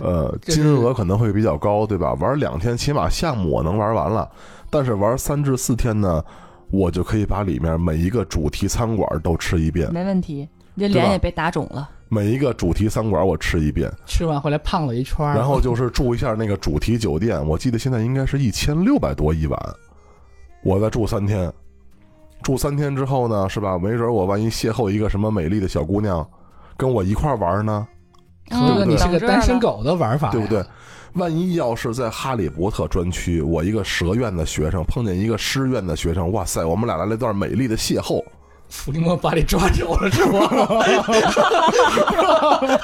[0.00, 2.14] 呃，金额可能会比较高，对吧？
[2.20, 4.30] 玩两天，起码项目我能玩完了。
[4.70, 6.24] 但是玩三至四天呢，
[6.70, 11.90] 我就可以把里面每一个主题餐馆都吃一遍，没问题，你这脸也被打肿了。
[12.08, 19.60] 每一个主题餐馆我吃一遍，吃完回来胖了一圈儿，然后就是住一下那个主题酒店，我记得现在应该是一千六百多一晚，
[20.62, 21.52] 我再住三天。
[22.42, 23.76] 住三天之后呢，是吧？
[23.76, 26.26] 没准我万一邂逅一个什么美丽的小姑娘，
[26.76, 27.86] 跟我一块玩呢，
[28.50, 30.64] 合着你是个单身狗的玩法，对不对？？
[31.14, 38.22] 万一要是在哈利波特专区，我一个蛇院的学生碰见一个诗院的学生，哇塞，我们俩来了一段美丽的邂逅。
[38.68, 40.48] 伏地魔把你抓走了是吗？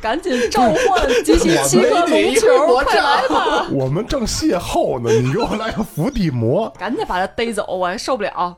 [0.00, 2.46] 赶紧召唤机器七颗龙球，
[2.84, 3.66] 快来吧！
[3.70, 8.54] 我们正邂逅呢，你给我来个伏地魔，赶紧把他逮走，我还受不了。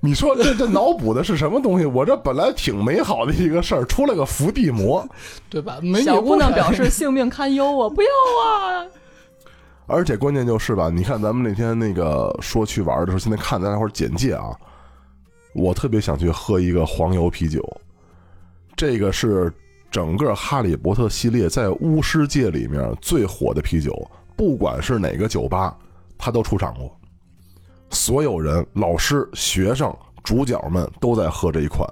[0.00, 1.86] 你说这这脑补的是什么东西？
[1.86, 5.08] 我这本来挺美好的一个事儿，出了个伏地魔，
[5.48, 5.78] 对吧？
[5.80, 8.08] 美女小姑娘表示性命堪忧啊，不要
[8.44, 8.84] 啊！
[9.90, 14.56] 而且关键就是吧，你看咱们那天那个说去玩的时候，现在看大家伙儿简介啊，
[15.54, 17.60] 我特别想去喝一个黄油啤酒，
[18.76, 19.52] 这个是
[19.90, 23.92] 整个哈利波特系列在巫师界里面最火的啤酒，
[24.36, 25.76] 不管是哪个酒吧，
[26.16, 26.96] 它都出场过，
[27.90, 31.88] 所有人、老师、学生、主角们都在喝这一款。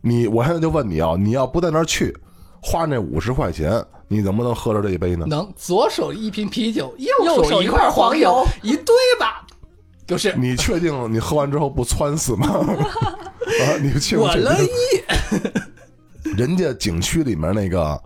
[0.00, 2.16] 你，我现在就问你啊，你要不在那儿去，
[2.62, 5.26] 花那五十块钱，你能不能喝着这一杯呢？
[5.28, 9.44] 能左手一瓶啤酒，右右手手一块黄黄油油，一堆吧？
[10.06, 12.48] 就是你确定你喝完之后不窜死吗？
[12.48, 14.54] 啊，你确定我乐？
[14.62, 14.68] 意。
[16.36, 18.02] 人家景区里面那个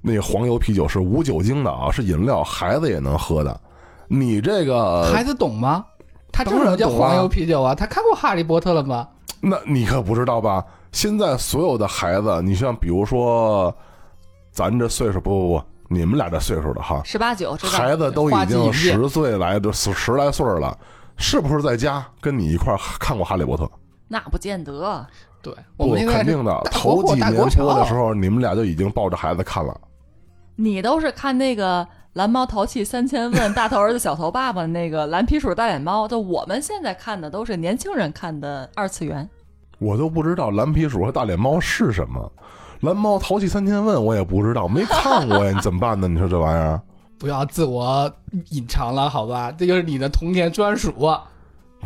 [0.00, 3.60] 那个黄油啤酒是无酒精的啊，是饮料，孩子也能喝的。
[4.08, 5.84] 你这个 孩子懂吗？
[6.32, 9.08] 他知道叫当然懂啊黄油啤酒啊，他看过《哈利波特》了吗？
[9.40, 10.64] 那你可不知道吧？
[10.92, 13.74] 现在所有的孩子，你像比如说
[14.56, 20.74] 咱这岁数，不不不，你们俩这岁数的哈，十八九孩子都已经十岁来的十十来岁了，
[21.18, 23.64] 是不是在家跟你一块儿看过《哈利波特》？
[24.08, 25.06] 那不见得。
[25.42, 26.58] 对，我不，肯定的。
[26.72, 29.78] 头几年播的时候，你们俩就已经抱着孩子看了。
[30.54, 39.28] 你都是看那个蓝猫淘气三千问，大头儿子小头爸爸那个蓝皮鼠大脸猫，就我们现在看的都是年轻人看的二次元。
[39.78, 42.32] 我都不知道蓝皮鼠和大脸猫是什么。
[42.80, 46.06] 蓝猫淘气三千问我也不知道，没看过呀，你怎么办呢？
[46.08, 46.80] 你说这玩意儿？
[47.18, 48.10] 不要自我
[48.50, 49.50] 隐藏了，好吧？
[49.52, 50.92] 这就是你的童年专属。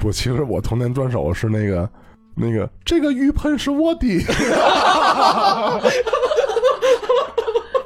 [0.01, 1.89] 不，其实我童年专属是那个
[2.35, 4.25] 那个这个浴盆是我的。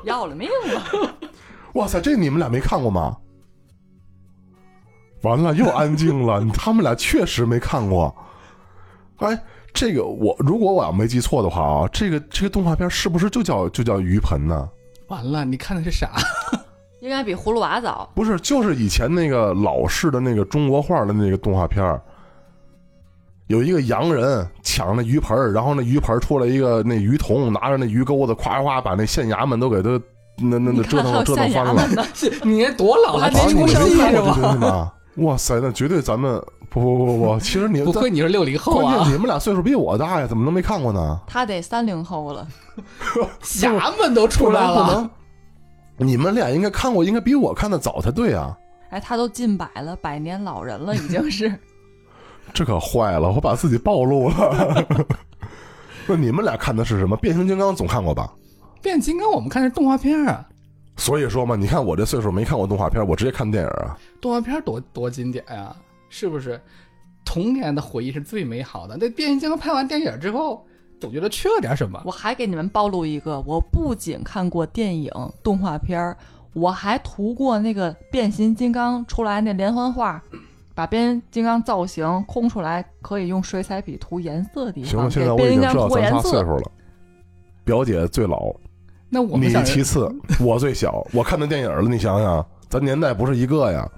[0.05, 1.15] 要了命了！
[1.75, 3.17] 哇塞，这你们俩没看过吗？
[5.23, 6.45] 完了，又安静了。
[6.53, 8.15] 他们俩确实没看过。
[9.17, 9.43] 哎，
[9.75, 14.69] 这个我如果我要没记错的话啊，这个这个动画片是不是就叫就叫鱼盆呢？
[15.09, 16.13] 完了，你看的是啥？
[17.03, 18.09] 应该比葫芦娃早。
[18.15, 22.01] 不是，就是以前那个老式的那个中国画的那个动画片儿
[23.49, 30.01] 有一个洋人抢那鱼盆儿，然后那鱼盆儿出来一个那鱼童，拿着那鱼钩子，咵咵把那县衙门都给他
[30.39, 31.87] 那那那折腾折腾翻了
[32.43, 34.33] 你多老还没还出出生是这东？
[34.33, 34.93] 西吗？
[35.17, 36.43] 哇塞，那绝对咱们
[36.75, 39.19] 不不不不不，其实你不亏你是六零后啊关键你！
[39.19, 41.21] 们俩岁数比我大呀，怎么能没看过呢？
[41.25, 42.49] 他得三零后了。
[43.41, 45.09] 侠们都出来了，
[45.99, 48.59] 你们俩应该看过，应该比我看的早才对啊。
[48.91, 51.49] 哎，他都近百了，百年老人了，已经是。
[52.53, 54.85] 这可坏了，我把自己暴露了。
[56.07, 57.17] 那你们俩看的是什么？
[57.17, 58.29] 变形金刚总看过吧？
[58.83, 60.45] 变形金刚我们看的是动画片啊，
[60.97, 63.97] 所以说嘛，你看我这岁数没看过动画片，我直接看电影啊。
[64.21, 65.75] 动画片多多经典呀、
[66.15, 66.61] 是不是？
[67.25, 68.97] 童年的回忆是最美好的。
[68.97, 70.65] 那变形金刚拍完电影之后，
[71.01, 72.01] 总觉得缺了点什么。
[72.05, 75.11] 我还给你们暴露一个，我不仅看过电影、
[75.43, 76.17] 动画片儿，
[76.53, 80.23] 我还涂过那个变形金刚出来那连环画，
[80.73, 86.29] 把变形金刚造型空出来，可以用水彩笔涂颜色的地方，行了，现在我给变形金刚已经知道咱涂颜色。
[86.29, 86.71] 仨岁数了。
[87.65, 88.55] 表姐最老，
[89.09, 91.05] 那我你其次，我最小。
[91.13, 93.91] 我看的电影了，你想想，咱年代不是一个呀。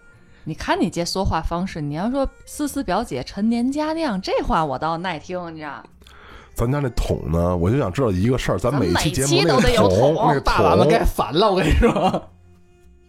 [0.49, 5.83] 你看你这说话方式，你要说思思表姐陈年佳酿，这话我倒耐听，你知道？
[6.55, 12.31] 咱家那桶呢，我就想知道一个事儿，咱每期节目那咱每期都得有个桶，桶那个大碗们该桶，烦了，我跟你说。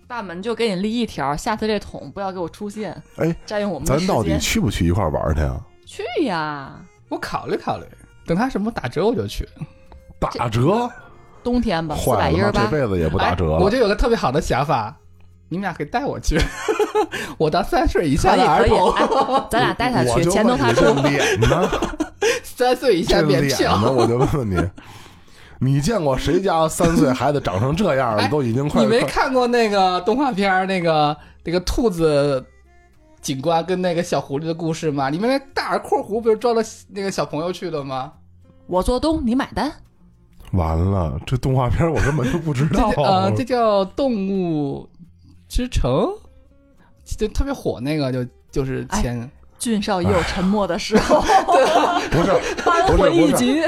[0.08, 4.36] 大门就给你立一条，下次这桶不要给我出现，哎，占用我们的时咱到底。
[4.40, 5.62] 去不去一块玩儿去啊？
[5.86, 6.76] 去呀，
[7.08, 7.86] 我考虑考虑，
[8.26, 9.48] 等他什么打折我就去。
[10.20, 10.90] 打折，
[11.44, 12.72] 冬天吧，四坏了，百一十八这。
[12.72, 13.58] 辈子也不打折了。
[13.58, 14.98] 哎我就有个特别好的想法，
[15.50, 16.38] 你们俩可以带我去，
[17.38, 20.86] 我当三岁以下的儿童，哎，咱俩带他去，钱都他出。
[21.08, 21.70] 脸呢？
[22.44, 23.78] 三岁以下免票。
[23.80, 23.92] 呢？
[23.92, 24.58] 我就问问你，
[25.60, 28.24] 你见过谁家三岁孩子长成这样了？
[28.24, 32.44] 哎都已经快你没看过那个动画片儿那个那个兔子
[33.22, 35.10] 警官跟那个小狐狸的故事吗？
[35.10, 38.12] 里面那大耳括弧不是抓了那个小朋友去的吗？
[38.66, 39.72] 我做东，你买单。
[40.52, 42.92] 完了，这动画片我根本就不知道。
[42.92, 44.90] 叫呃，这叫动物
[45.48, 46.10] 之城，
[47.06, 51.22] 就特别火那个就就是前、俊少也有沉默的时候，
[52.12, 52.32] 不是
[52.64, 53.62] 扳回一局。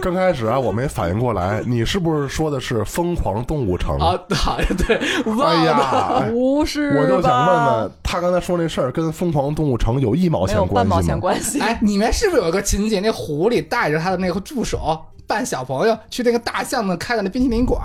[0.00, 3.96] 刚开始啊，我没反应过来，你是不是说的是《疯狂动物城》？
[4.02, 5.64] 啊，好像对，忘哎了。
[5.64, 11.20] 呀，哎不是我就想问问，他刚才说那事儿跟《疯狂动物城》有一毛没有钱关半毛钱系吗？
[11.20, 11.60] 关系。
[11.60, 13.00] 哎，里面是不是有一个情节？
[13.00, 17.80] 那狐狸带着他的那个助手扮小朋友去那个大巷子开的那冰淇淋馆，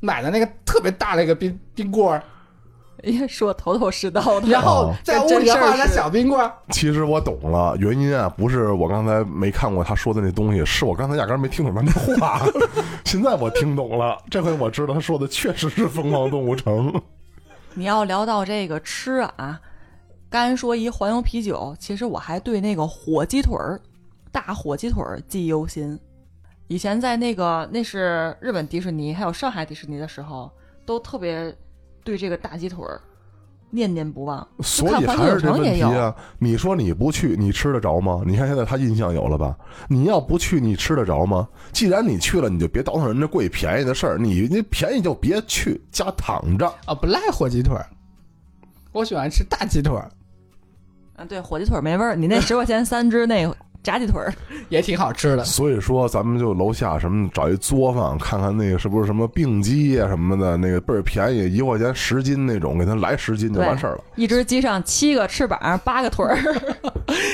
[0.00, 2.22] 买的那个特别大的一个冰冰棍儿，
[3.02, 4.48] 也 说头头是道的。
[4.50, 6.52] 然后哦在屋里画那小冰棍儿。
[6.70, 12.40] 其实我懂了，原因啊，不是我刚才没看过他说的那东西，是我刚才压根儿没听懂他那话。
[13.04, 16.92] 现在我听懂了，这回我知道他说的确实是《疯狂动物城》。
[17.74, 19.60] 你要聊到这个吃啊，
[20.28, 23.80] 刚才说一黄油啤酒，其实我还对那个火鸡腿儿、
[24.30, 25.98] 大火鸡腿儿记忆犹新。
[26.68, 30.50] 以前在那个那是日本迪士尼还有上海迪士尼的时候，
[30.86, 31.54] 都特别
[32.04, 33.00] 对这个大鸡腿儿
[33.70, 34.46] 念念不忘。
[34.60, 36.14] 所以还是这问题啊！
[36.38, 38.22] 你说你不去，你吃得着吗？
[38.26, 39.56] 你看现在他印象有了吧？
[39.88, 41.48] 你要不去，你吃得着吗？
[41.72, 44.18] 既然你去了，你就别倒腾人家贵便宜的事儿。
[44.18, 46.66] 你那便宜就别去，家躺着。
[46.84, 47.86] 啊，不赖火鸡腿儿，
[48.92, 50.10] 我喜欢吃大鸡腿儿，
[51.16, 52.14] 啊，对，火鸡腿儿没味儿。
[52.14, 53.50] 你那十块钱三只那
[53.82, 54.34] 炸鸡腿儿，
[54.72, 55.44] 也挺好吃的。
[55.44, 64.04] 所以说，咱们就楼下什么找一作坊，看看那个是不是什么病鸡呀、什么的，那个倍儿便宜，一块钱十斤那种，给他来十斤就完事儿了。
[64.16, 66.38] 一只鸡上七个翅膀， 八个腿儿。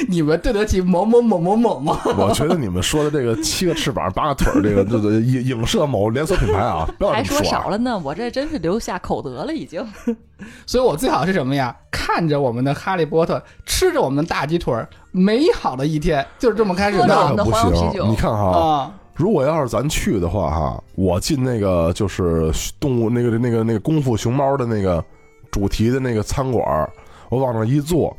[0.09, 2.01] 你们对得起某某某某某吗？
[2.17, 9.87] 我觉得你们说的这个七个翅膀八个腿儿，这个这个影影射某连锁品牌啊， 不要还说少了呢，我这真是留下口德了，已经。
[10.67, 11.75] 所以我最好是什么呀？
[11.91, 18.11] 看着我们的哈利波特，吃着我们的大鸡腿儿，美好的一天就是这么开始的那可不行。
[18.11, 18.95] 你看哈，啊。
[19.15, 25.05] 如果要是咱去的话哈，我进那个就是动物那个那个那个功夫熊猫的那个
[25.51, 26.89] 主题的那个餐馆，
[27.29, 28.17] 我往那儿一坐，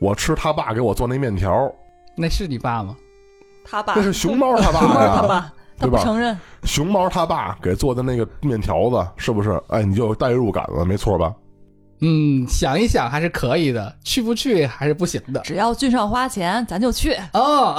[0.00, 1.70] 我吃他爸给我做那面条，
[2.16, 2.96] 那是你爸吗？
[3.62, 6.34] 他爸那是熊猫他爸熊猫他呀，爸，他不承认。
[6.64, 9.62] 熊猫他爸给做的那个面条子，是不是？
[9.68, 11.34] 哎，你就有代入感了，没错吧？
[12.00, 15.40] 嗯，想一想还是可以的，去不去还是不行的。
[15.42, 17.14] 只要俊少花钱，咱就去。
[17.34, 17.78] 哦，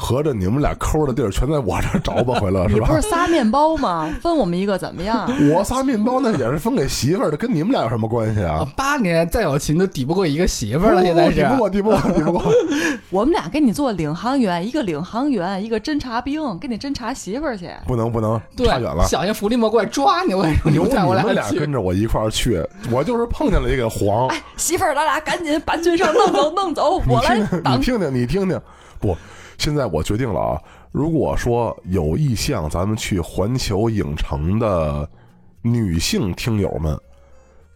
[0.00, 3.02] 合着你们俩抠的地儿全在我这儿找吧回来了是吧你不？
[3.02, 4.08] 是仨面包吗？
[4.22, 5.28] 分我们一个怎么样？
[5.52, 8.64] 我仨面包那也是分给媳妇儿的，跟你们俩有什么关系啊？
[8.76, 12.42] 八年再有情都抵不过一个媳妇儿了，现在是抵不过，抵不过，抵不过。
[13.10, 17.68] 我们俩给你做领航员，一个领航员，一个侦察兵，给你侦察媳妇儿去。
[17.86, 19.04] 不能不能，对差远了。
[19.08, 20.32] 小心伏地魔过来抓你！
[20.32, 24.28] 我跟你们俩跟着我一块儿去，我就是碰见了一个黄。
[24.28, 27.82] 哎，媳妇儿，咱俩赶紧把军上弄走，弄走，我来你。
[27.82, 28.60] 听听，你听听。
[29.00, 29.16] 不，
[29.58, 30.62] 现在我决定了啊！
[30.92, 35.08] 如果说有意向咱们去环球影城的
[35.62, 36.96] 女性听友们，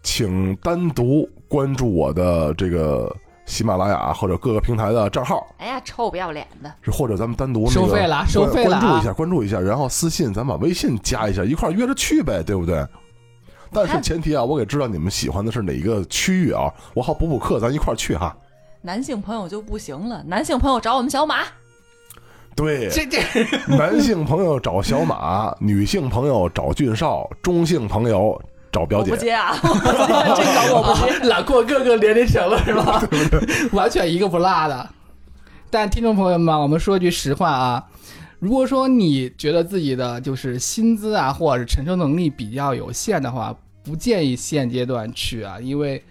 [0.03, 3.15] 请单独关注我的这个
[3.47, 6.73] 喜马拉雅或者各个平台的账号，哎呀，臭不要脸的！
[6.83, 12.87] 是或者咱们单独那个收费了收费了啊关注一下，关注一下，然后私信咱把微信加一下，一块儿约着去呗，对不对？
[13.73, 18.37] 但是前提啊，我得知道你们喜欢的是哪一个区域啊，我好补补课，咱一块儿去哈。
[18.83, 21.43] 男性朋友就不行了，男性朋友找我们小马。
[22.55, 23.19] 对，这这
[23.77, 28.41] 男性朋友找小马，女性朋友找俊少，中性朋友
[28.71, 29.11] 找表姐。
[29.11, 31.29] 不接啊，这个我不接。
[31.29, 33.03] 揽过各个年龄层了是吧？
[33.73, 34.89] 完全一个不落的。
[35.71, 37.85] 但听众朋友们，我们说句实话啊，
[38.39, 46.05] 如果说你觉得自己的就是薪资啊，或者是承受能力比较有限的话，不建议现阶段去啊，因为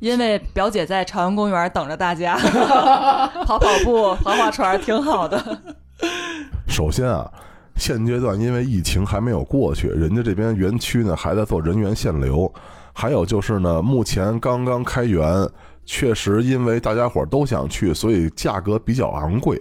[0.00, 2.36] 因为表姐在朝阳公园等着大家，
[3.44, 5.58] 跑跑步、划划船，挺好的。
[6.66, 7.30] 首先啊，
[7.76, 12.52] 现阶段因为疫情还没有过去，人家这边园区呢还在做人员限流，
[12.92, 15.48] 还有就是呢，目前刚刚开园，
[15.84, 19.60] 确实因为大家伙都想去，所以价格比较昂贵。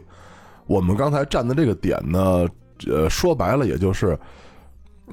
[0.68, 2.48] 我们刚才站的这个点呢，
[2.88, 4.18] 呃，说白了也就是。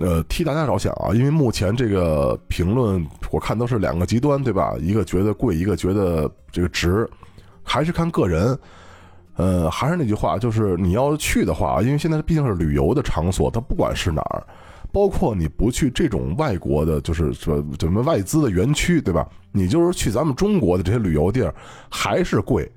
[0.01, 4.76] 呃，替大家着想啊，因为目前这个评论我看都是两个极端，对吧？
[4.79, 7.09] 一个觉得贵，一个觉得这个值，
[7.64, 8.57] 还是看个人。
[9.39, 14.43] 呃，还是那句话，就是你要去的话，因为现在毕竟是旅游的场所，它不管是哪儿，
[14.91, 19.24] 包括你不去这种外国的，就是说什么外资的园区，对吧？
[19.53, 21.55] 你就是去咱们中国的这些旅游地儿，
[21.89, 22.68] 还是贵。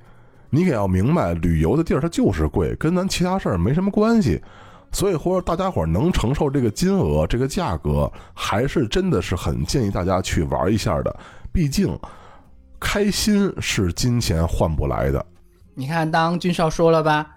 [0.51, 4.39] 你也要明白，旅游的地儿它就是贵，跟咱其他事儿没什么关系。
[4.91, 11.19] 所以或者大家伙能承受这个金额、这个价格，还是真的是很建议大家去玩一下的。
[11.51, 11.97] 毕竟，
[12.79, 15.25] 开心是金钱换不来的。
[15.81, 17.35] 你看，当俊少说了吧，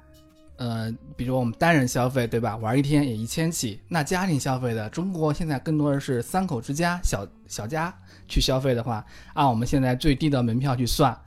[0.59, 2.55] 呃，比如我们单人消费，对吧？
[2.59, 3.80] 玩一天也一千起。
[3.88, 7.90] 那家庭消费的，中国现在更多的是三口之家、小小家
[8.28, 11.18] 去消费的话，按我们现在最低的门票去算，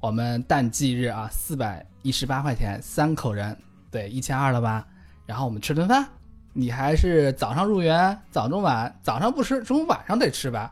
[0.00, 3.56] 我们淡季日啊，四百一十八块钱，三口人，
[3.90, 4.86] 对，一千二了吧？
[5.24, 6.06] 然后我们吃顿饭，
[6.52, 10.70] 你还是早上入园，早中晚，早上不吃，中午晚上得吃吧？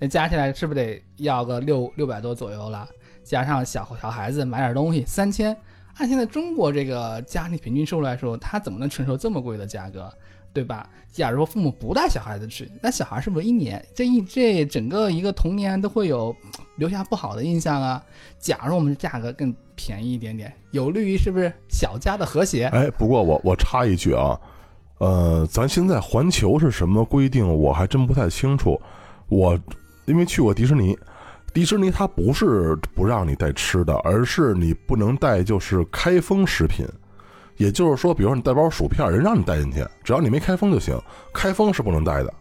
[0.00, 2.88] 那加起来是不是得要个六六百多左右了？
[3.26, 5.54] 加上小小孩子买点东西，三千。
[5.96, 10.12] 按现在中国这个家庭平均收入来说，他怎么能承受这么贵的价格，
[10.52, 10.88] 对吧？
[11.10, 16.36] 假如父母不带小孩子去，那小孩是不是一年这一这整个一个童年都会有
[16.76, 18.00] 留下不好的印象啊？
[18.38, 22.66] 假如我们价格更便宜一点点，有利于是不是小家的和谐？
[22.66, 24.38] 哎，不过我我插一句啊，
[24.98, 28.78] 呃，咱现在环球是什么规定，我还真不太清楚。
[29.28, 29.58] 我
[30.04, 30.96] 因为去过迪士尼，
[31.56, 36.86] 迪士尼它不是不让你带吃的，而是你不能带就是开封食品。
[37.56, 41.00] 也就是说，比如说你带包薯片，人让你带进去，只要你没开封就行，
[41.32, 42.34] 开封是不能带的。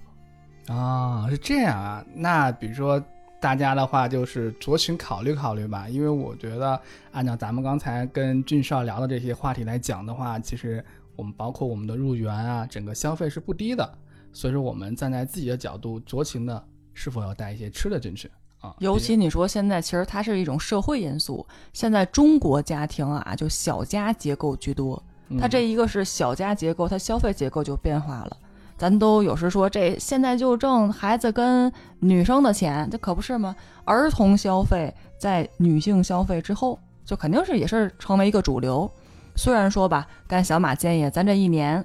[0.67, 2.05] 啊、是这样啊。
[2.13, 3.01] 那比如说
[3.39, 6.77] 大家的话，就是酌情考虑考虑吧，因为我觉得
[7.13, 10.83] 按照咱们刚才跟俊少聊的这些话题来讲的话，其实
[11.15, 13.89] 我们包括我们的入园啊，整个消费是不低的。
[14.33, 16.61] 所以说，我们站在自己的角度，酌情的
[16.93, 18.29] 是否要带一些吃的进去
[18.65, 18.75] 啊？
[18.79, 25.01] 尤其你说现在其实它是一种社会因素，现在中国家庭啊，就小家结构居多。
[25.29, 28.37] 嗯它这一个是小家结构，它消费结构就变化了。
[28.77, 33.55] 咱都有时说这现在就挣孩子跟女生的钱，这可不是吗？
[33.85, 38.91] 儿童消费在女性消费之后，就肯定是也是成为一个主流。
[39.35, 41.83] 虽然说吧，干小马建议咱这一年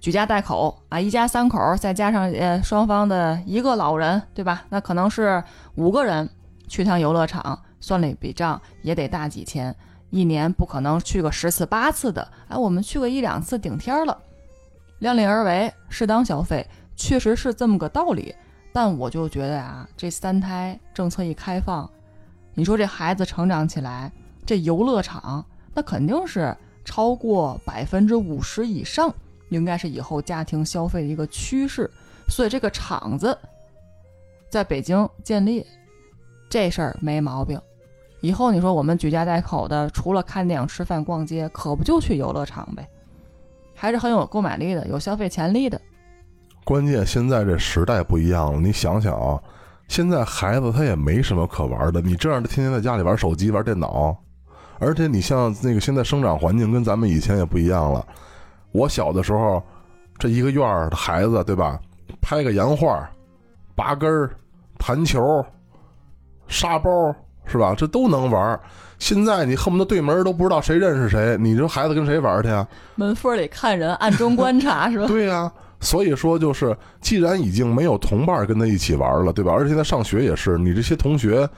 [0.00, 4.64] 举家带口啊，一家三口再加上呃双方的一个老人，对吧？
[4.70, 5.42] 那可能是
[5.78, 6.28] 五个人
[6.66, 9.72] 去趟游乐场，算了一笔账也得大几千，
[10.10, 14.18] 一年不可能去个十次八次的，哎，我们去个一两次顶天了，
[14.98, 16.66] 量力而为，适当消费，
[16.96, 18.34] 确实是这么个道理。
[18.72, 21.88] 但我就觉得啊、这三胎政策一开放，
[22.54, 24.10] 你说这孩子成长起来，
[24.44, 26.54] 这游乐场那肯定是
[26.84, 29.14] 超过百分之五十以上，
[29.48, 31.88] 应该是以后家庭消费的一个趋势。
[32.28, 33.36] 所以这个场子
[34.48, 35.64] 在北京建立，
[36.48, 37.60] 这事儿没毛病。
[38.20, 42.88] 以后你说我们举家带口的，除了看电影、吃饭、逛街，可不就去游乐场呗？
[43.74, 45.80] 还是很有购买力的，有消费潜力的。
[46.64, 49.40] 关键现在这时代不一样了，你想想啊，
[49.86, 54.16] 现在孩子他也没什么可玩的，你这样天天在家里玩手机、玩电脑，
[54.78, 58.04] 而且你像那个现在生长环境跟咱们以前也不一样了。
[58.72, 59.62] 我小的时候，
[60.18, 61.80] 这一个院儿的孩子，对吧？
[62.20, 63.08] 拍个洋画、
[63.78, 64.28] 拔根儿、
[64.76, 65.22] 弹球、
[66.48, 66.90] 沙包，
[67.46, 67.76] 是吧？
[67.78, 68.58] 这都能玩。
[68.98, 72.66] 现在你恨不得对门都不知道谁认识谁，你说孩子跟谁玩去啊？
[72.96, 75.06] 门缝里看人，暗中观察， 是吧？
[75.06, 75.48] 对呀、
[75.78, 79.52] 所以说就是，既然已经没有同伴跟他一起玩了，对吧？
[79.52, 81.48] 而且现在上学也是，你这些同学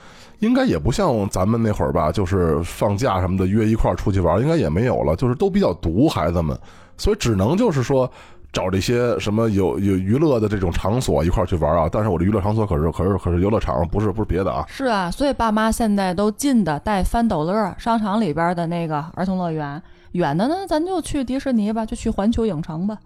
[0.40, 6.54] 应该也不像咱们那会儿吧，就是放假什么的约一块儿出去玩，应该也没有了，就是都比较独孩子们，
[6.98, 8.12] 所以只能就是说。
[8.52, 14.64] 找这些什么有有娱乐的这种场所一块儿去玩啊，但是我的娱乐场所可是可是可是游乐场，不是不是别的啊。
[14.68, 19.80] 是啊，所以爸妈现在都近的带翻斗乐，商场里边的那个儿童乐园；
[20.12, 22.98] 远的呢，咱就去迪士尼吧，就去环球影城吧。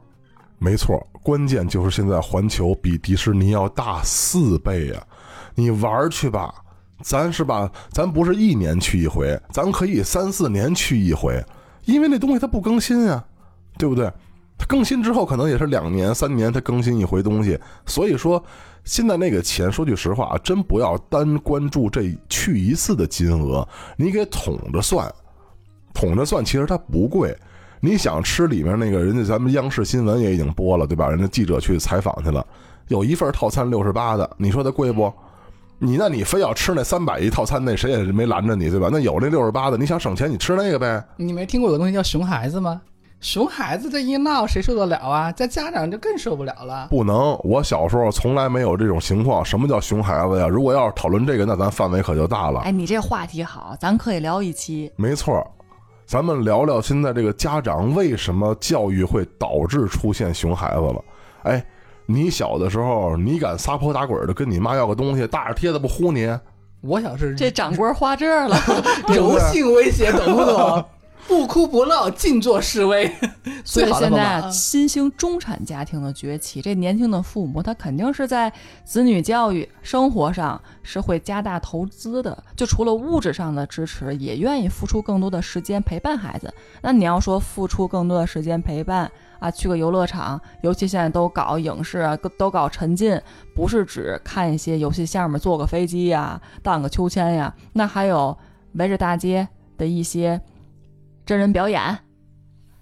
[0.58, 5.02] 没错，关键就是现在环球比迪士尼要大四倍呀、
[5.54, 6.54] 你玩去吧，
[7.02, 7.70] 咱是吧？
[7.90, 11.44] 咱不是一年去一回，咱可以三四年去一回，
[11.84, 13.22] 因为那东西它不更新呀，
[13.76, 14.10] 对不对？
[14.56, 18.42] 它更新之后可能也是两年、三年它更新一回东西，所以说
[18.84, 25.12] 现在那个钱，说句实话啊，真不要单关注这去一次的金额，你给统着算，
[25.92, 27.36] 统着算，其实它不贵。
[27.80, 31.10] 你想吃里面那个人家咱们央视新闻也已经播了，对吧？
[31.10, 32.46] 人家记者去采访去了，
[32.88, 35.12] 有一份套餐六十八的，你说它贵不？
[35.78, 38.88] 你那你非要吃那三百一套餐，那谁也没拦着你，对吧？
[38.90, 41.04] 那有那六十八的，你想省钱，你吃那个呗。
[41.16, 42.80] 你没听过有个东西叫熊孩子吗？
[43.24, 45.32] 熊孩子这一闹，谁受得了啊？
[45.32, 46.88] 这家长就更受不了了。
[46.90, 49.42] 不能，我小时候从来没有这种情况。
[49.42, 50.46] 什么叫熊孩子呀？
[50.46, 52.60] 如果要是讨论这个，那咱范围可就大了。
[52.60, 54.92] 哎，你这话题好，咱可以聊一期。
[54.96, 55.42] 没错，
[56.04, 61.02] 咱们聊聊现在这个家长为什么教育会导致出现熊孩子了。
[61.44, 61.64] 哎，
[62.04, 66.28] 你小的时候，你敢撒泼打滚的跟你妈要个东西，大耳贴子不呼你？
[66.82, 68.56] 我想是这长官花这儿了，
[69.08, 70.84] 柔性威胁，懂不懂？
[71.26, 73.10] 不哭不闹，静坐示威，
[73.64, 74.50] 所以现在啊。
[74.50, 78.52] 新兴中产家庭的崛起，这年轻的父母他肯定是在
[78.84, 82.44] 子女教育、生活上是会加大投资的。
[82.54, 86.52] 就除了物质上的支持，也愿意付出更多的时间陪伴孩子。
[86.82, 93.20] 那你要说付出更多的时间陪伴啊，去个游乐场，尤其现在都搞影视啊，都搞沉浸，
[93.54, 98.36] 不是只看一些游戏项目，坐个飞机呀、荡个秋千呀，那还有
[98.74, 100.40] 围着大街的一些
[101.26, 101.98] 真人表演。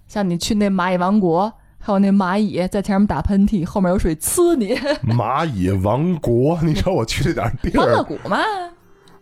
[0.07, 4.75] 像你去那蚂蚁王国，还有那蚂蚁在前面打喷嚏，后面有水呲你。
[5.17, 8.37] 蚂蚁王国，你瞅我去这点地儿，欢乐谷嘛，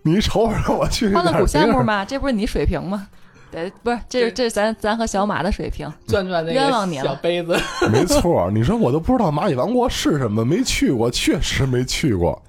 [0.04, 3.08] 你瞅瞅我去这欢乐谷项目嘛，这不是你水平吗？
[3.52, 5.92] 对，不是，这是这是咱咱和小马的水平。
[6.08, 7.58] 转转那个冤枉你了小杯子，
[7.92, 8.50] 没错。
[8.54, 12.42] 你说我都不知道蚂蚁王国是什么，没去过，确实没去过。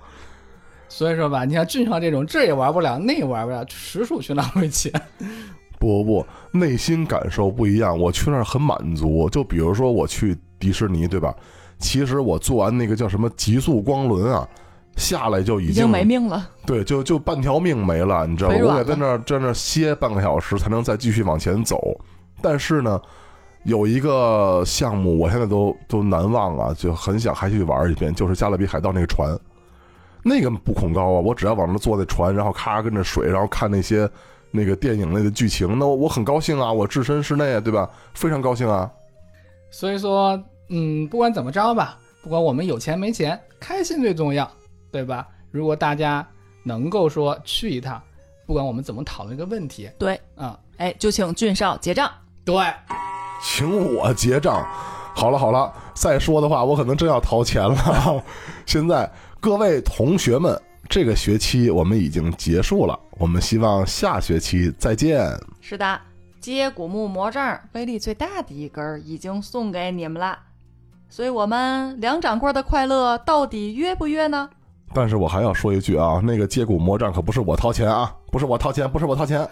[0.88, 4.92] 所以说吧，你像俊少这种，这也玩不了，那也玩不了，实属去浪费钱。
[5.82, 6.26] 不不不，
[6.56, 7.98] 内心感受不一样。
[7.98, 9.28] 我去那儿很满足。
[9.28, 11.34] 就比如说我去迪士尼，对吧？
[11.80, 14.48] 其实我做完那个叫什么极速光轮啊，
[14.94, 18.56] 下来就已经已经没命了，对，就就半条命没了，你知道吗？
[18.62, 21.80] 我得在那儿在那儿歇半个小时，才能再继续往前走。
[22.40, 23.00] 但是呢，
[23.64, 29.36] 有一个项目我现在都都难忘啊，就很想还去玩一遍，就是加勒比海盗那个船，
[30.22, 34.08] 那个不恐高啊，我只要往那坐那船，然后咔跟着水，然后看那些
[34.52, 37.90] 那个电影类的剧情，那我我很高兴啊，我置身事内，对吧？
[38.14, 38.90] 非常高兴啊。
[39.70, 40.38] 所以说，
[40.68, 44.48] 嗯，不管怎么着吧，不管我们有钱没钱，开心最重要，
[44.90, 45.26] 对吧？
[45.50, 46.26] 如果大家
[46.62, 48.00] 能够说去一趟，
[48.46, 52.10] 不管我们怎么讨论一个问题，对，啊、哎，就请俊少结账。
[52.44, 52.54] 对，
[53.42, 54.66] 请我结账。
[55.14, 58.22] 好了好了，再说的话，我可能真要掏钱了。
[58.66, 60.60] 现在各位同学们，
[60.92, 65.26] 这个学期我们已经结束了，我们希望下学期再见。
[65.62, 65.98] 是的，
[66.38, 70.38] 接骨木魔杖威力最大的一根已经送给你们了，
[71.08, 74.50] 所以我们梁掌柜的快乐到底约不约呢？
[74.92, 79.48] 但是我还要说一句啊，那个接骨魔杖可不是我掏钱啊，不是我掏钱，不是我掏钱。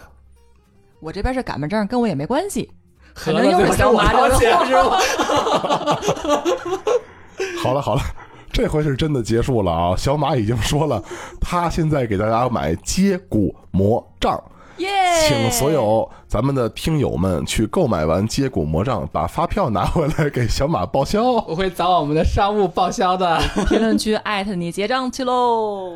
[0.99, 2.69] 我这边是擀面杖，跟我也没关系。
[3.15, 4.99] 可能又是小马掏钱是吧？
[7.63, 8.01] 好了好了，
[8.53, 9.95] 这回是真的结束了啊！
[9.95, 11.01] 小马已经说了，
[11.39, 14.41] 他现在给大家买接骨魔杖。
[14.77, 14.89] 耶！
[15.27, 21.23] 请所有咱们的听友们去购买完接骨魔杖，把发票拿回来给小马报销。
[21.23, 23.39] 我会找我们的商务报销的。
[23.67, 25.93] 评论区艾特你结账去喽。